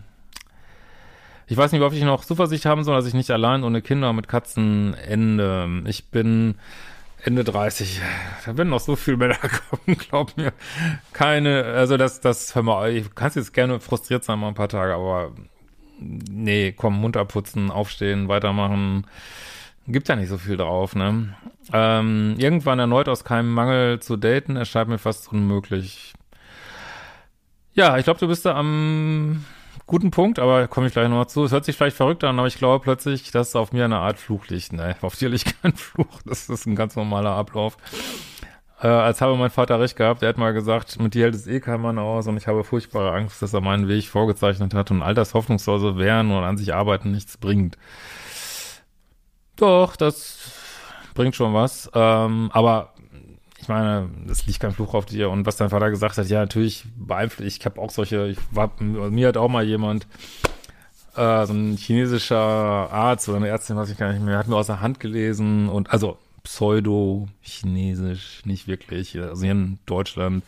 Ich 1.48 1.56
weiß 1.56 1.72
nicht, 1.72 1.82
ob 1.82 1.92
ich 1.92 2.02
noch 2.02 2.24
Zuversicht 2.24 2.66
haben 2.66 2.82
soll, 2.82 2.96
dass 2.96 3.06
ich 3.06 3.14
nicht 3.14 3.30
allein 3.30 3.62
ohne 3.62 3.80
Kinder 3.80 4.12
mit 4.12 4.26
Katzen 4.26 4.94
ende. 4.94 5.82
Ich 5.86 6.10
bin 6.10 6.56
Ende 7.22 7.44
30. 7.44 8.00
Da 8.44 8.56
werden 8.56 8.70
noch 8.70 8.80
so 8.80 8.96
viele 8.96 9.16
Männer 9.16 9.36
kommen, 9.38 9.96
glaub 9.96 10.36
mir. 10.36 10.52
Keine, 11.12 11.64
also 11.64 11.96
das, 11.96 12.20
das, 12.20 12.54
hör 12.54 12.62
mal, 12.62 12.90
ich 12.92 13.14
kann 13.14 13.30
jetzt 13.34 13.54
gerne 13.54 13.78
frustriert 13.78 14.24
sein 14.24 14.38
mal 14.38 14.48
ein 14.48 14.54
paar 14.54 14.68
Tage, 14.68 14.94
aber 14.94 15.32
nee, 15.98 16.72
komm, 16.72 17.00
munter 17.00 17.24
putzen, 17.24 17.70
aufstehen, 17.70 18.28
weitermachen. 18.28 19.06
Gibt 19.86 20.08
ja 20.08 20.16
nicht 20.16 20.28
so 20.28 20.38
viel 20.38 20.56
drauf, 20.56 20.96
ne? 20.96 21.36
Ähm, 21.72 22.34
irgendwann 22.38 22.80
erneut 22.80 23.08
aus 23.08 23.22
keinem 23.22 23.54
Mangel 23.54 24.00
zu 24.00 24.16
daten, 24.16 24.56
erscheint 24.56 24.88
mir 24.88 24.98
fast 24.98 25.32
unmöglich. 25.32 26.12
Ja, 27.74 27.98
ich 27.98 28.04
glaube, 28.04 28.18
du 28.18 28.26
bist 28.26 28.46
da 28.46 28.56
am 28.56 29.44
guten 29.86 30.10
Punkt, 30.10 30.38
aber 30.38 30.68
komme 30.68 30.88
ich 30.88 30.92
gleich 30.92 31.08
nochmal 31.08 31.28
zu. 31.28 31.44
Es 31.44 31.52
hört 31.52 31.64
sich 31.64 31.76
vielleicht 31.76 31.96
verrückt 31.96 32.24
an, 32.24 32.38
aber 32.38 32.48
ich 32.48 32.58
glaube 32.58 32.82
plötzlich, 32.82 33.30
dass 33.30 33.56
auf 33.56 33.72
mir 33.72 33.84
eine 33.84 33.98
Art 33.98 34.18
Fluch 34.18 34.48
liegt. 34.48 34.72
Nein, 34.72 34.96
auf 35.02 35.16
dir 35.16 35.28
liegt 35.28 35.60
kein 35.62 35.74
Fluch. 35.74 36.22
Das 36.24 36.48
ist 36.48 36.66
ein 36.66 36.76
ganz 36.76 36.96
normaler 36.96 37.30
Ablauf. 37.30 37.76
Äh, 38.82 38.88
als 38.88 39.20
habe 39.20 39.36
mein 39.36 39.50
Vater 39.50 39.80
recht 39.80 39.96
gehabt, 39.96 40.22
er 40.22 40.28
hat 40.28 40.38
mal 40.38 40.52
gesagt, 40.52 41.00
mit 41.00 41.14
dir 41.14 41.24
hält 41.24 41.34
es 41.34 41.46
eh 41.46 41.60
kein 41.60 41.80
Mann 41.80 41.98
aus 41.98 42.26
und 42.26 42.36
ich 42.36 42.46
habe 42.46 42.62
furchtbare 42.62 43.10
Angst, 43.12 43.40
dass 43.40 43.54
er 43.54 43.62
meinen 43.62 43.88
Weg 43.88 44.06
vorgezeichnet 44.08 44.74
hat 44.74 44.90
und 44.90 45.02
all 45.02 45.14
das 45.14 45.32
hoffnungslose 45.32 45.96
Wehren 45.96 46.30
und 46.30 46.44
an 46.44 46.58
sich 46.58 46.74
arbeiten 46.74 47.10
nichts 47.10 47.38
bringt. 47.38 47.78
Doch, 49.56 49.96
das 49.96 50.52
bringt 51.14 51.34
schon 51.34 51.54
was. 51.54 51.90
Ähm, 51.94 52.50
aber 52.52 52.92
ich 53.66 53.68
meine, 53.68 54.08
es 54.30 54.46
liegt 54.46 54.60
kein 54.60 54.70
Fluch 54.70 54.94
auf 54.94 55.06
dir. 55.06 55.28
Und 55.28 55.44
was 55.44 55.56
dein 55.56 55.70
Vater 55.70 55.90
gesagt 55.90 56.18
hat, 56.18 56.28
ja, 56.28 56.38
natürlich 56.38 56.84
beeinflusst. 56.96 57.48
Ich 57.48 57.64
habe 57.66 57.80
auch 57.80 57.90
solche, 57.90 58.28
ich 58.28 58.38
war, 58.52 58.70
mir 58.80 59.26
hat 59.26 59.36
auch 59.36 59.48
mal 59.48 59.64
jemand, 59.64 60.06
äh, 61.16 61.44
so 61.46 61.52
ein 61.52 61.76
chinesischer 61.76 62.36
Arzt 62.36 63.28
oder 63.28 63.38
eine 63.38 63.48
Ärztin, 63.48 63.74
weiß 63.76 63.90
ich 63.90 63.98
gar 63.98 64.12
nicht 64.12 64.22
mehr, 64.22 64.38
hat 64.38 64.46
mir 64.46 64.54
aus 64.54 64.68
der 64.68 64.82
Hand 64.82 65.00
gelesen 65.00 65.68
und 65.68 65.90
also 65.90 66.16
pseudo-chinesisch, 66.44 68.42
nicht 68.44 68.68
wirklich, 68.68 69.18
also 69.18 69.42
hier 69.42 69.50
in 69.50 69.80
Deutschland. 69.84 70.44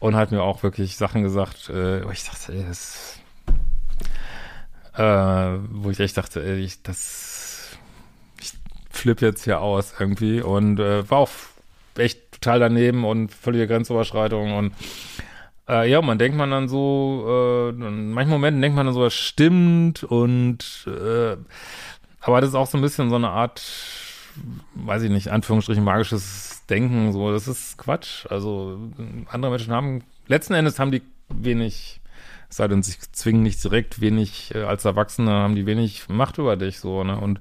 Und 0.00 0.16
hat 0.16 0.30
mir 0.30 0.42
auch 0.42 0.62
wirklich 0.62 0.96
Sachen 0.96 1.22
gesagt, 1.22 1.68
äh, 1.68 2.10
ich 2.10 2.24
dachte, 2.24 2.54
ey, 2.54 2.64
das, 2.66 3.18
äh, 4.94 5.58
wo 5.70 5.90
ich 5.90 6.00
echt 6.00 6.16
dachte, 6.16 6.42
ey, 6.42 6.60
ich, 6.60 6.82
das, 6.82 7.76
ich 8.40 8.52
flippe 8.88 9.26
jetzt 9.26 9.44
hier 9.44 9.60
aus 9.60 9.92
irgendwie 9.98 10.40
und 10.40 10.80
äh, 10.80 11.10
war 11.10 11.18
auch 11.18 11.30
echt 11.98 12.32
total 12.32 12.60
daneben 12.60 13.04
und 13.04 13.32
völlige 13.32 13.66
Grenzüberschreitung 13.66 14.56
und 14.56 14.72
äh, 15.68 15.90
ja, 15.90 16.00
man 16.00 16.18
denkt 16.18 16.36
man 16.36 16.50
dann 16.50 16.68
so, 16.68 17.24
äh, 17.28 17.68
in 17.70 18.12
manchen 18.12 18.30
Momenten 18.30 18.62
denkt 18.62 18.76
man 18.76 18.86
dann 18.86 18.94
so, 18.94 19.02
das 19.02 19.14
stimmt 19.14 20.04
und 20.04 20.86
äh, 20.86 21.36
aber 22.20 22.40
das 22.40 22.50
ist 22.50 22.56
auch 22.56 22.66
so 22.66 22.76
ein 22.76 22.82
bisschen 22.82 23.08
so 23.08 23.16
eine 23.16 23.30
Art, 23.30 23.62
weiß 24.74 25.02
ich 25.02 25.10
nicht, 25.10 25.28
Anführungsstrichen 25.28 25.84
magisches 25.84 26.64
Denken, 26.68 27.12
so, 27.12 27.30
das 27.30 27.46
ist 27.46 27.78
Quatsch. 27.78 28.26
Also 28.28 28.90
andere 29.28 29.52
Menschen 29.52 29.72
haben, 29.72 30.02
letzten 30.26 30.54
Endes 30.54 30.80
haben 30.80 30.90
die 30.90 31.02
wenig, 31.28 32.00
es 32.48 32.56
sei 32.56 32.66
denn, 32.66 32.82
sie 32.82 32.96
zwingen 33.12 33.42
nicht 33.44 33.62
direkt 33.62 34.00
wenig, 34.00 34.54
äh, 34.54 34.62
als 34.64 34.84
Erwachsene 34.84 35.30
haben 35.30 35.54
die 35.54 35.66
wenig 35.66 36.08
Macht 36.08 36.38
über 36.38 36.56
dich, 36.56 36.80
so, 36.80 37.04
ne, 37.04 37.16
und 37.16 37.40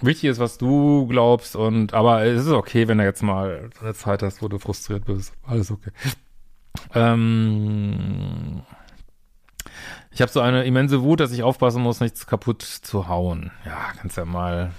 wichtig 0.00 0.30
ist, 0.30 0.38
was 0.38 0.58
du 0.58 1.06
glaubst 1.06 1.56
und 1.56 1.94
aber 1.94 2.24
es 2.24 2.46
ist 2.46 2.52
okay, 2.52 2.88
wenn 2.88 2.98
du 2.98 3.04
jetzt 3.04 3.22
mal 3.22 3.70
eine 3.80 3.94
Zeit 3.94 4.22
hast, 4.22 4.42
wo 4.42 4.48
du 4.48 4.58
frustriert 4.58 5.04
bist. 5.04 5.32
Alles 5.46 5.70
okay. 5.70 5.90
Ähm, 6.94 8.62
ich 10.10 10.20
habe 10.20 10.32
so 10.32 10.40
eine 10.40 10.64
immense 10.64 11.02
Wut, 11.02 11.20
dass 11.20 11.32
ich 11.32 11.42
aufpassen 11.42 11.82
muss, 11.82 12.00
nichts 12.00 12.26
kaputt 12.26 12.62
zu 12.62 13.08
hauen. 13.08 13.50
Ja, 13.64 13.92
kannst 13.98 14.16
ja 14.16 14.24
mal 14.24 14.72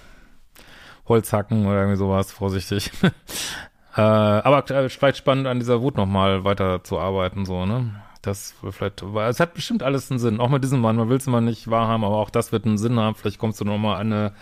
Holz 1.07 1.31
hacken 1.33 1.65
oder 1.65 1.79
irgendwie 1.79 1.97
sowas, 1.97 2.31
vorsichtig. 2.31 2.91
äh, 3.95 4.01
aber 4.01 4.89
vielleicht 4.89 5.17
spannend 5.17 5.47
an 5.47 5.59
dieser 5.59 5.81
Wut 5.81 5.97
nochmal 5.97 6.43
weiter 6.43 6.83
zu 6.83 6.99
arbeiten, 6.99 7.45
so, 7.45 7.65
ne? 7.65 8.01
Das 8.21 8.55
vielleicht, 8.71 9.03
es 9.03 9.39
hat 9.39 9.53
bestimmt 9.53 9.83
alles 9.83 10.11
einen 10.11 10.19
Sinn. 10.19 10.41
Auch 10.41 10.49
mit 10.49 10.63
diesem 10.63 10.81
Mann, 10.81 10.97
man 10.97 11.07
will 11.07 11.17
es 11.17 11.27
mal 11.27 11.39
nicht 11.39 11.69
wahrhaben, 11.69 12.03
aber 12.03 12.17
auch 12.17 12.29
das 12.29 12.51
wird 12.51 12.65
einen 12.65 12.77
Sinn 12.77 12.99
haben. 12.99 13.15
Vielleicht 13.15 13.37
kommst 13.37 13.61
du 13.61 13.65
nochmal 13.65 14.01
an 14.01 14.11
eine 14.11 14.33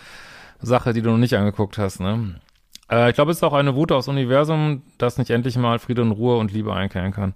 Sache, 0.60 0.92
die 0.92 1.02
du 1.02 1.10
noch 1.10 1.18
nicht 1.18 1.34
angeguckt 1.34 1.78
hast, 1.78 2.00
ne? 2.00 2.40
Äh, 2.90 3.10
ich 3.10 3.14
glaube, 3.14 3.30
es 3.30 3.38
ist 3.38 3.42
auch 3.42 3.52
eine 3.52 3.74
Wut 3.74 3.92
aufs 3.92 4.08
Universum, 4.08 4.82
das 4.98 5.18
nicht 5.18 5.30
endlich 5.30 5.56
mal 5.56 5.78
Friede 5.78 6.02
und 6.02 6.12
Ruhe 6.12 6.36
und 6.38 6.52
Liebe 6.52 6.74
einkehren 6.74 7.12
kann. 7.12 7.34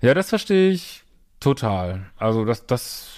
Ja, 0.00 0.14
das 0.14 0.28
verstehe 0.28 0.70
ich 0.70 1.04
total. 1.40 2.06
Also 2.16 2.44
das, 2.44 2.66
das 2.66 3.10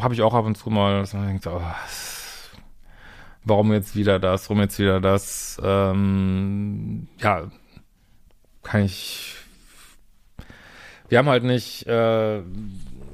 habe 0.00 0.14
ich 0.14 0.22
auch 0.22 0.34
ab 0.34 0.44
und 0.44 0.56
zu 0.56 0.70
mal, 0.70 1.00
dass 1.00 1.14
man 1.14 1.26
denkt, 1.26 1.46
oh, 1.46 1.60
warum 3.44 3.72
jetzt 3.72 3.96
wieder 3.96 4.18
das, 4.18 4.48
warum 4.48 4.62
jetzt 4.62 4.78
wieder 4.78 5.00
das? 5.00 5.60
Ähm, 5.62 7.08
ja, 7.18 7.48
kann 8.62 8.84
ich. 8.84 9.34
Wir 11.08 11.18
haben 11.18 11.28
halt 11.28 11.44
nicht 11.44 11.86
äh, 11.86 12.42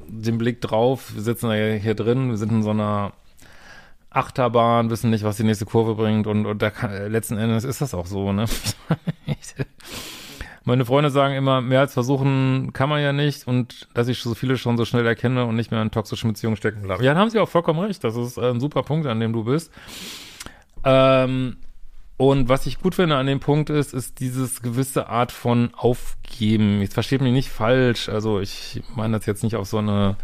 den 0.08 0.38
Blick 0.38 0.60
drauf. 0.60 1.14
Wir 1.14 1.22
sitzen 1.22 1.50
ja 1.50 1.74
hier 1.74 1.94
drin, 1.94 2.30
wir 2.30 2.36
sind 2.36 2.50
in 2.50 2.62
so 2.62 2.70
einer 2.70 3.12
Achterbahn, 4.14 4.90
wissen 4.90 5.10
nicht, 5.10 5.24
was 5.24 5.36
die 5.36 5.44
nächste 5.44 5.66
Kurve 5.66 5.94
bringt 5.96 6.26
und, 6.26 6.46
und 6.46 6.62
da 6.62 6.70
kann, 6.70 7.10
letzten 7.10 7.36
Endes 7.36 7.64
ist 7.64 7.80
das 7.80 7.94
auch 7.94 8.06
so, 8.06 8.32
ne? 8.32 8.46
Meine 10.66 10.86
Freunde 10.86 11.10
sagen 11.10 11.34
immer, 11.34 11.60
mehr 11.60 11.80
als 11.80 11.92
versuchen 11.92 12.72
kann 12.72 12.88
man 12.88 13.02
ja 13.02 13.12
nicht 13.12 13.46
und 13.46 13.86
dass 13.92 14.08
ich 14.08 14.20
so 14.20 14.34
viele 14.34 14.56
schon 14.56 14.78
so 14.78 14.86
schnell 14.86 15.06
erkenne 15.06 15.44
und 15.44 15.56
nicht 15.56 15.70
mehr 15.70 15.82
in 15.82 15.90
toxischen 15.90 16.30
Beziehungen 16.30 16.56
stecken 16.56 16.82
bleibe. 16.82 17.04
Ja, 17.04 17.12
dann 17.12 17.20
haben 17.20 17.28
sie 17.28 17.38
auch 17.38 17.50
vollkommen 17.50 17.80
recht. 17.80 18.02
Das 18.02 18.16
ist 18.16 18.38
ein 18.38 18.60
super 18.60 18.82
Punkt, 18.82 19.06
an 19.06 19.20
dem 19.20 19.34
du 19.34 19.44
bist. 19.44 19.70
Ähm, 20.84 21.58
und 22.16 22.48
was 22.48 22.66
ich 22.66 22.78
gut 22.78 22.94
finde 22.94 23.16
an 23.16 23.26
dem 23.26 23.40
Punkt 23.40 23.68
ist, 23.68 23.92
ist 23.92 24.20
dieses 24.20 24.62
gewisse 24.62 25.08
Art 25.08 25.32
von 25.32 25.70
Aufgeben. 25.74 26.80
Jetzt 26.80 26.94
versteht 26.94 27.20
mich 27.20 27.32
nicht 27.32 27.50
falsch. 27.50 28.08
Also 28.08 28.40
ich 28.40 28.82
meine 28.94 29.18
das 29.18 29.26
jetzt 29.26 29.42
nicht 29.42 29.56
auf 29.56 29.66
so 29.66 29.78
eine 29.78 30.16
äh, 30.18 30.22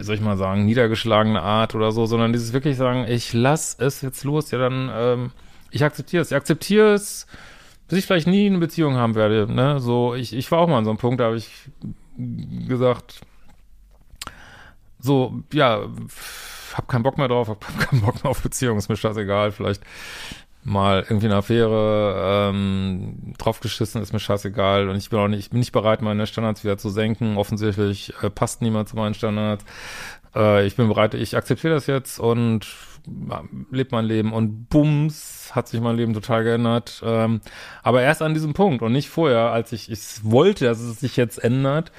soll 0.00 0.14
ich 0.14 0.20
mal 0.20 0.36
sagen, 0.36 0.64
niedergeschlagene 0.64 1.42
Art 1.42 1.74
oder 1.74 1.92
so, 1.92 2.06
sondern 2.06 2.32
dieses 2.32 2.52
wirklich 2.52 2.76
sagen, 2.76 3.06
ich 3.08 3.32
lass 3.32 3.76
es 3.78 4.02
jetzt 4.02 4.24
los, 4.24 4.50
ja 4.50 4.58
dann, 4.58 4.90
ähm, 4.92 5.30
ich 5.70 5.84
akzeptiere 5.84 6.22
es, 6.22 6.30
ich 6.30 6.36
akzeptiere 6.36 6.94
es, 6.94 7.26
bis 7.88 7.98
ich 7.98 8.06
vielleicht 8.06 8.26
nie 8.26 8.46
eine 8.46 8.58
Beziehung 8.58 8.94
haben 8.96 9.14
werde, 9.14 9.52
ne, 9.52 9.80
so, 9.80 10.14
ich, 10.14 10.32
ich 10.32 10.50
war 10.50 10.60
auch 10.60 10.68
mal 10.68 10.78
an 10.78 10.84
so 10.84 10.90
einem 10.90 10.98
Punkt, 10.98 11.20
da 11.20 11.24
habe 11.24 11.36
ich 11.36 11.50
gesagt, 12.68 13.20
so, 14.98 15.42
ja, 15.52 15.86
hab 16.74 16.88
keinen 16.88 17.02
Bock 17.02 17.18
mehr 17.18 17.28
drauf, 17.28 17.48
hab 17.48 17.60
keinen 17.78 18.00
Bock 18.00 18.22
mehr 18.22 18.30
auf 18.30 18.42
Beziehung, 18.42 18.78
ist 18.78 18.88
mir 18.88 18.96
scheißegal, 18.96 19.52
vielleicht 19.52 19.82
mal 20.64 21.02
irgendwie 21.02 21.26
eine 21.26 21.36
Affäre 21.36 22.50
ähm, 22.50 23.34
draufgeschissen, 23.38 24.02
ist 24.02 24.12
mir 24.12 24.18
scheißegal. 24.18 24.88
Und 24.88 24.96
ich 24.96 25.10
bin 25.10 25.18
auch 25.18 25.28
nicht, 25.28 25.40
ich 25.40 25.50
bin 25.50 25.60
nicht 25.60 25.72
bereit, 25.72 26.02
meine 26.02 26.26
Standards 26.26 26.64
wieder 26.64 26.78
zu 26.78 26.88
senken. 26.88 27.36
Offensichtlich 27.36 28.14
äh, 28.22 28.30
passt 28.30 28.62
niemand 28.62 28.88
zu 28.88 28.96
meinen 28.96 29.14
Standards. 29.14 29.64
Äh, 30.34 30.66
ich 30.66 30.76
bin 30.76 30.88
bereit, 30.88 31.14
ich 31.14 31.36
akzeptiere 31.36 31.74
das 31.74 31.86
jetzt 31.86 32.18
und 32.18 32.66
äh, 33.06 33.34
lebe 33.70 33.90
mein 33.92 34.06
Leben. 34.06 34.32
Und 34.32 34.68
bums, 34.70 35.50
hat 35.52 35.68
sich 35.68 35.80
mein 35.80 35.96
Leben 35.96 36.14
total 36.14 36.44
geändert. 36.44 37.02
Ähm, 37.04 37.42
aber 37.82 38.02
erst 38.02 38.22
an 38.22 38.32
diesem 38.34 38.54
Punkt 38.54 38.82
und 38.82 38.92
nicht 38.92 39.10
vorher, 39.10 39.52
als 39.52 39.72
ich, 39.72 39.90
ich 39.90 40.00
wollte, 40.22 40.64
dass 40.64 40.80
es 40.80 41.00
sich 41.00 41.16
jetzt 41.16 41.42
ändert. 41.44 41.92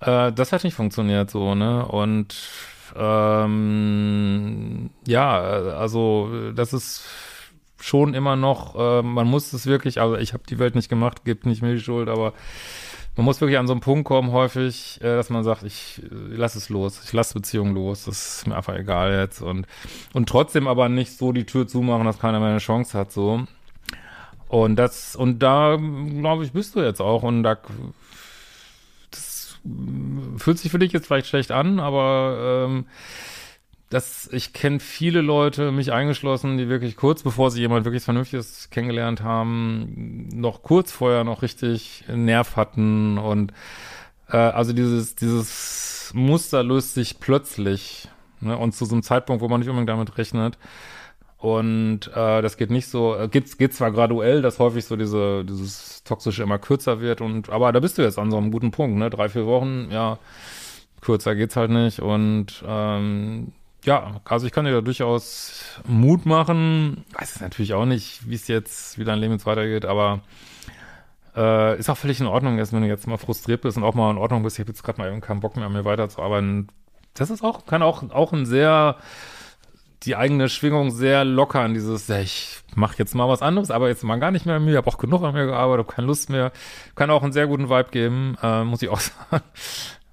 Äh, 0.00 0.32
das 0.32 0.52
hat 0.52 0.62
nicht 0.62 0.74
funktioniert 0.74 1.30
so, 1.30 1.56
ne? 1.56 1.84
Und 1.86 2.36
ähm, 2.96 4.90
ja, 5.06 5.40
also 5.40 6.52
das 6.54 6.72
ist 6.72 7.04
schon 7.80 8.14
immer 8.14 8.36
noch, 8.36 8.76
äh, 8.76 9.02
man 9.02 9.26
muss 9.26 9.52
es 9.52 9.66
wirklich, 9.66 10.00
also 10.00 10.16
ich 10.16 10.32
habe 10.32 10.42
die 10.48 10.58
Welt 10.58 10.74
nicht 10.74 10.88
gemacht, 10.88 11.24
gibt 11.24 11.46
nicht 11.46 11.62
mir 11.62 11.74
die 11.74 11.80
Schuld, 11.80 12.08
aber 12.08 12.32
man 13.16 13.24
muss 13.24 13.40
wirklich 13.40 13.58
an 13.58 13.66
so 13.66 13.72
einen 13.72 13.80
Punkt 13.80 14.06
kommen, 14.06 14.32
häufig, 14.32 14.98
äh, 15.02 15.16
dass 15.16 15.30
man 15.30 15.44
sagt, 15.44 15.62
ich 15.62 16.00
äh, 16.02 16.34
lass 16.34 16.54
es 16.54 16.68
los, 16.68 17.00
ich 17.04 17.12
lasse 17.12 17.34
Beziehungen 17.34 17.74
los, 17.74 18.04
das 18.04 18.38
ist 18.38 18.46
mir 18.46 18.56
einfach 18.56 18.76
egal 18.76 19.12
jetzt 19.12 19.42
und 19.42 19.66
und 20.12 20.28
trotzdem 20.28 20.68
aber 20.68 20.88
nicht 20.88 21.16
so 21.16 21.32
die 21.32 21.46
Tür 21.46 21.66
zumachen, 21.66 22.04
dass 22.04 22.18
keiner 22.18 22.40
mehr 22.40 22.50
eine 22.50 22.58
Chance 22.58 22.96
hat, 22.98 23.12
so. 23.12 23.44
Und 24.48 24.76
das, 24.76 25.14
und 25.14 25.38
da, 25.40 25.76
glaube 25.76 26.44
ich, 26.44 26.52
bist 26.52 26.74
du 26.74 26.80
jetzt 26.80 27.00
auch 27.00 27.22
und 27.22 27.44
da 27.44 27.56
das 29.12 29.58
fühlt 30.38 30.58
sich 30.58 30.70
für 30.72 30.78
dich 30.78 30.92
jetzt 30.92 31.06
vielleicht 31.06 31.28
schlecht 31.28 31.52
an, 31.52 31.78
aber 31.78 32.66
ähm, 32.68 32.86
das, 33.90 34.28
ich 34.32 34.52
kenne 34.52 34.78
viele 34.78 35.20
Leute, 35.20 35.72
mich 35.72 35.92
eingeschlossen, 35.92 36.56
die 36.56 36.68
wirklich 36.68 36.96
kurz 36.96 37.24
bevor 37.24 37.50
sie 37.50 37.60
jemand 37.60 37.84
wirklich 37.84 38.04
Vernünftiges 38.04 38.70
kennengelernt 38.70 39.22
haben, 39.22 40.28
noch 40.32 40.62
kurz 40.62 40.92
vorher 40.92 41.24
noch 41.24 41.42
richtig 41.42 42.04
Nerv 42.08 42.56
hatten 42.56 43.18
und 43.18 43.52
äh, 44.28 44.36
also 44.36 44.72
dieses, 44.72 45.16
dieses 45.16 46.12
Muster 46.14 46.62
löst 46.62 46.94
sich 46.94 47.18
plötzlich 47.18 48.08
ne, 48.40 48.56
und 48.56 48.76
zu 48.76 48.84
so 48.84 48.94
einem 48.94 49.02
Zeitpunkt, 49.02 49.42
wo 49.42 49.48
man 49.48 49.60
nicht 49.60 49.68
unbedingt 49.68 49.90
damit 49.90 50.16
rechnet. 50.18 50.56
Und 51.38 52.08
äh, 52.14 52.42
das 52.42 52.58
geht 52.58 52.70
nicht 52.70 52.86
so, 52.86 53.16
äh, 53.16 53.26
geht, 53.28 53.58
geht 53.58 53.74
zwar 53.74 53.90
graduell, 53.90 54.42
dass 54.42 54.58
häufig 54.58 54.84
so 54.84 54.94
diese, 54.96 55.44
dieses 55.44 56.04
Toxische 56.04 56.42
immer 56.42 56.58
kürzer 56.58 57.00
wird 57.00 57.22
und 57.22 57.48
aber 57.48 57.72
da 57.72 57.80
bist 57.80 57.96
du 57.96 58.02
jetzt 58.02 58.18
an 58.18 58.30
so 58.30 58.36
einem 58.36 58.50
guten 58.52 58.72
Punkt, 58.72 58.98
ne? 58.98 59.08
Drei, 59.08 59.30
vier 59.30 59.46
Wochen, 59.46 59.88
ja, 59.90 60.18
kürzer 61.00 61.34
geht's 61.34 61.56
halt 61.56 61.70
nicht. 61.70 62.00
Und 62.00 62.62
ähm, 62.66 63.52
ja, 63.84 64.20
also 64.24 64.46
ich 64.46 64.52
kann 64.52 64.64
dir 64.64 64.72
da 64.72 64.80
durchaus 64.80 65.80
Mut 65.86 66.26
machen. 66.26 67.04
Weiß 67.18 67.40
natürlich 67.40 67.74
auch 67.74 67.86
nicht, 67.86 68.28
wie 68.28 68.34
es 68.34 68.48
jetzt, 68.48 68.98
wie 68.98 69.04
dein 69.04 69.18
Leben 69.18 69.32
jetzt 69.32 69.46
weitergeht, 69.46 69.84
aber 69.84 70.20
äh, 71.36 71.78
ist 71.78 71.88
auch 71.88 71.96
völlig 71.96 72.20
in 72.20 72.26
Ordnung, 72.26 72.58
erst 72.58 72.72
wenn 72.72 72.82
du 72.82 72.88
jetzt 72.88 73.06
mal 73.06 73.16
frustriert 73.16 73.62
bist 73.62 73.76
und 73.76 73.84
auch 73.84 73.94
mal 73.94 74.10
in 74.10 74.18
Ordnung 74.18 74.42
bist, 74.42 74.58
ich 74.58 74.60
habe 74.60 74.72
jetzt 74.72 74.82
gerade 74.82 75.00
mal 75.00 75.08
eben 75.08 75.20
keinen 75.20 75.40
Bock 75.40 75.56
mehr, 75.56 75.66
an 75.66 75.72
mir 75.72 75.84
weiterzuarbeiten. 75.84 76.68
Das 77.14 77.30
ist 77.30 77.42
auch, 77.42 77.66
kann 77.66 77.82
auch, 77.82 78.08
auch 78.10 78.32
ein 78.32 78.46
sehr, 78.46 78.96
die 80.02 80.16
eigene 80.16 80.48
Schwingung 80.48 80.90
sehr 80.90 81.24
locker 81.24 81.60
an 81.60 81.74
dieses, 81.74 82.08
ja, 82.08 82.18
ich 82.18 82.60
mache 82.74 82.96
jetzt 82.98 83.14
mal 83.14 83.28
was 83.28 83.42
anderes, 83.42 83.70
aber 83.70 83.88
jetzt 83.88 84.04
mal 84.04 84.18
gar 84.18 84.30
nicht 84.30 84.46
mehr 84.46 84.56
an 84.56 84.64
mir, 84.64 84.76
habe 84.76 84.88
auch 84.88 84.98
genug 84.98 85.22
an 85.22 85.34
mir 85.34 85.46
gearbeitet, 85.46 85.86
habe 85.86 85.94
keine 85.96 86.06
Lust 86.06 86.30
mehr. 86.30 86.52
Kann 86.94 87.10
auch 87.10 87.22
einen 87.22 87.32
sehr 87.32 87.46
guten 87.46 87.68
Vibe 87.68 87.90
geben, 87.90 88.36
äh, 88.42 88.64
muss 88.64 88.82
ich 88.82 88.88
auch 88.88 89.00
sagen. 89.30 89.44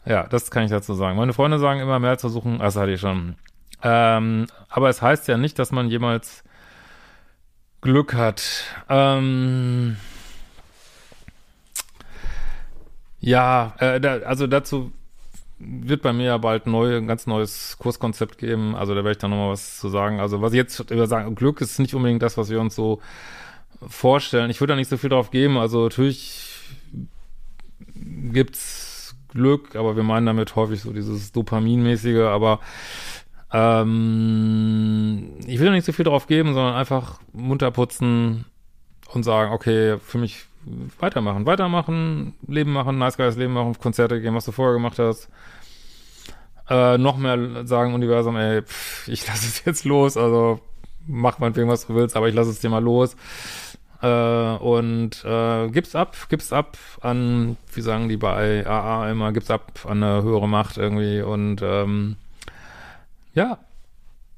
ja, 0.06 0.24
das 0.28 0.52
kann 0.52 0.64
ich 0.64 0.72
dazu 0.72 0.94
sagen. 0.94 1.18
Meine 1.18 1.34
Freunde 1.34 1.60
sagen 1.60 1.80
immer 1.80 2.00
mehr 2.00 2.18
zu 2.18 2.30
suchen, 2.30 2.60
das 2.60 2.76
hatte 2.76 2.92
ich 2.92 3.02
schon. 3.02 3.36
Ähm, 3.84 4.48
aber 4.70 4.90
es 4.90 5.02
heißt 5.02 5.28
ja 5.28 5.38
nicht, 5.38 5.60
dass 5.60 5.72
man 5.72 5.90
jemals 5.90 6.44
Glück 7.82 8.13
hat. 8.13 8.63
Ähm, 8.90 9.98
ja, 13.20 13.76
äh, 13.80 14.00
da, 14.00 14.18
also 14.20 14.48
dazu 14.48 14.92
wird 15.60 16.02
bei 16.02 16.13
mir 16.13 16.26
ja 16.26 16.38
bald 16.38 16.68
neu, 16.68 16.98
ein 16.98 17.08
ganz 17.08 17.26
neues 17.28 17.78
Kurskonzept 17.80 18.38
geben. 18.38 18.76
Also 18.76 18.94
da 18.94 19.00
werde 19.00 19.12
ich 19.12 19.18
dann 19.18 19.32
nochmal 19.32 19.52
was 19.52 19.80
zu 19.80 19.90
sagen. 19.90 20.20
Also 20.20 20.42
was 20.42 20.54
ich 20.54 20.58
jetzt 20.58 20.80
über 20.92 21.08
sagen, 21.08 21.34
Glück 21.36 21.62
ist 21.62 21.80
nicht 21.80 21.96
unbedingt 21.96 22.22
das, 22.22 22.38
was 22.38 22.50
wir 22.50 22.60
uns 22.60 22.76
so 22.76 23.02
vorstellen. 23.88 24.50
Ich 24.50 24.60
würde 24.60 24.74
da 24.74 24.78
nicht 24.78 24.90
so 24.90 24.98
viel 24.98 25.10
drauf 25.10 25.32
geben. 25.32 25.58
Also 25.58 25.84
natürlich 25.84 26.56
gibt's 27.96 29.16
Glück, 29.30 29.76
aber 29.76 29.96
wir 29.96 30.04
meinen 30.04 30.26
damit 30.26 30.56
häufig 30.56 30.82
so 30.82 30.94
dieses 30.94 31.32
Dopaminmäßige, 31.32 32.28
aber 32.28 32.60
ähm, 33.54 35.36
ich 35.46 35.60
will 35.60 35.72
nicht 35.72 35.86
so 35.86 35.94
viel 35.94 36.06
drauf 36.06 36.28
geben, 36.28 36.54
sondern 36.54 36.76
einfach 36.76 37.20
munter 37.34 37.72
putzen 37.72 38.46
und 39.14 39.24
sagen, 39.24 39.54
okay, 39.54 39.98
für 40.00 40.18
mich 40.18 40.46
weitermachen, 41.00 41.46
weitermachen, 41.46 42.34
Leben 42.48 42.74
machen, 42.74 42.98
nice 42.98 43.18
geiles 43.18 43.38
Leben 43.38 43.54
machen, 43.54 43.78
Konzerte 43.80 44.22
gehen, 44.22 44.36
was 44.36 44.46
du 44.46 44.52
vorher 44.52 44.74
gemacht 44.74 45.00
hast. 45.00 45.30
Äh, 46.70 46.98
noch 46.98 47.18
mehr 47.18 47.66
sagen 47.66 47.94
Universum, 47.94 48.36
ey, 48.36 48.62
pff, 48.64 49.08
ich 49.08 49.26
lasse 49.28 49.46
es 49.48 49.64
jetzt 49.66 49.86
los, 49.86 50.18
also 50.18 50.60
mach 51.06 51.40
meinetwegen, 51.40 51.70
was 51.70 51.88
du 51.88 51.96
willst, 51.96 52.18
aber 52.18 52.28
ich 52.28 52.36
lasse 52.36 52.50
es 52.50 52.60
dir 52.60 52.70
mal 52.70 52.84
los. 52.84 53.16
Äh, 54.02 54.58
und 54.58 55.24
äh, 55.26 55.70
gib's 55.70 55.96
ab, 55.96 56.16
gib's 56.30 56.52
ab 56.54 56.78
an, 57.02 57.58
wie 57.74 57.82
sagen 57.82 58.10
die 58.10 58.18
bei 58.18 58.68
AA 58.68 59.10
immer, 59.10 59.32
gib's 59.32 59.50
ab 59.50 59.72
an 59.86 60.04
eine 60.04 60.22
höhere 60.22 60.48
Macht 60.48 60.78
irgendwie 60.78 61.22
und 61.22 61.62
ähm, 61.64 62.18
ja. 63.38 63.60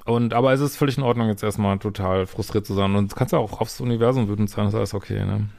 Und 0.05 0.33
aber 0.33 0.53
es 0.53 0.59
ist 0.59 0.77
völlig 0.77 0.97
in 0.97 1.03
Ordnung, 1.03 1.27
jetzt 1.27 1.43
erstmal 1.43 1.77
total 1.79 2.25
frustriert 2.27 2.65
zu 2.65 2.73
sein. 2.73 2.95
Und 2.95 3.15
kannst 3.15 3.33
ja 3.33 3.39
auch 3.39 3.61
aufs 3.61 3.79
Universum 3.79 4.27
wütend 4.27 4.49
sein, 4.49 4.65
das 4.65 4.73
ist 4.73 4.77
alles 4.77 4.93
okay, 4.93 5.25
ne? 5.25 5.49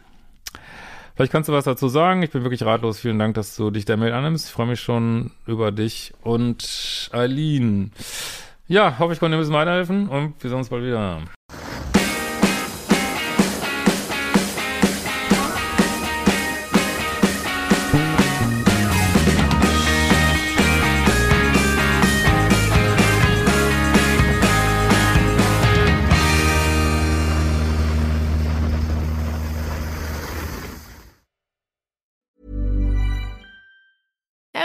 Vielleicht 1.14 1.32
kannst 1.32 1.48
du 1.48 1.52
was 1.52 1.64
dazu 1.64 1.88
sagen. 1.88 2.22
Ich 2.22 2.30
bin 2.30 2.44
wirklich 2.44 2.62
ratlos. 2.62 2.98
Vielen 3.00 3.18
Dank, 3.18 3.34
dass 3.34 3.54
du 3.54 3.70
dich 3.70 3.84
der 3.84 3.98
Mail 3.98 4.12
annimmst. 4.12 4.46
Ich 4.46 4.52
freue 4.52 4.66
mich 4.66 4.80
schon 4.80 5.32
über 5.46 5.70
dich 5.70 6.14
und 6.22 7.10
Eileen. 7.12 7.92
Ja, 8.68 8.98
hoffe, 8.98 9.12
ich 9.12 9.20
konnte 9.20 9.32
dir 9.32 9.38
ein 9.38 9.40
bisschen 9.40 9.54
weiterhelfen 9.54 10.08
und 10.08 10.42
wir 10.42 10.48
sehen 10.48 10.58
uns 10.58 10.70
bald 10.70 10.84
wieder. 10.84 11.20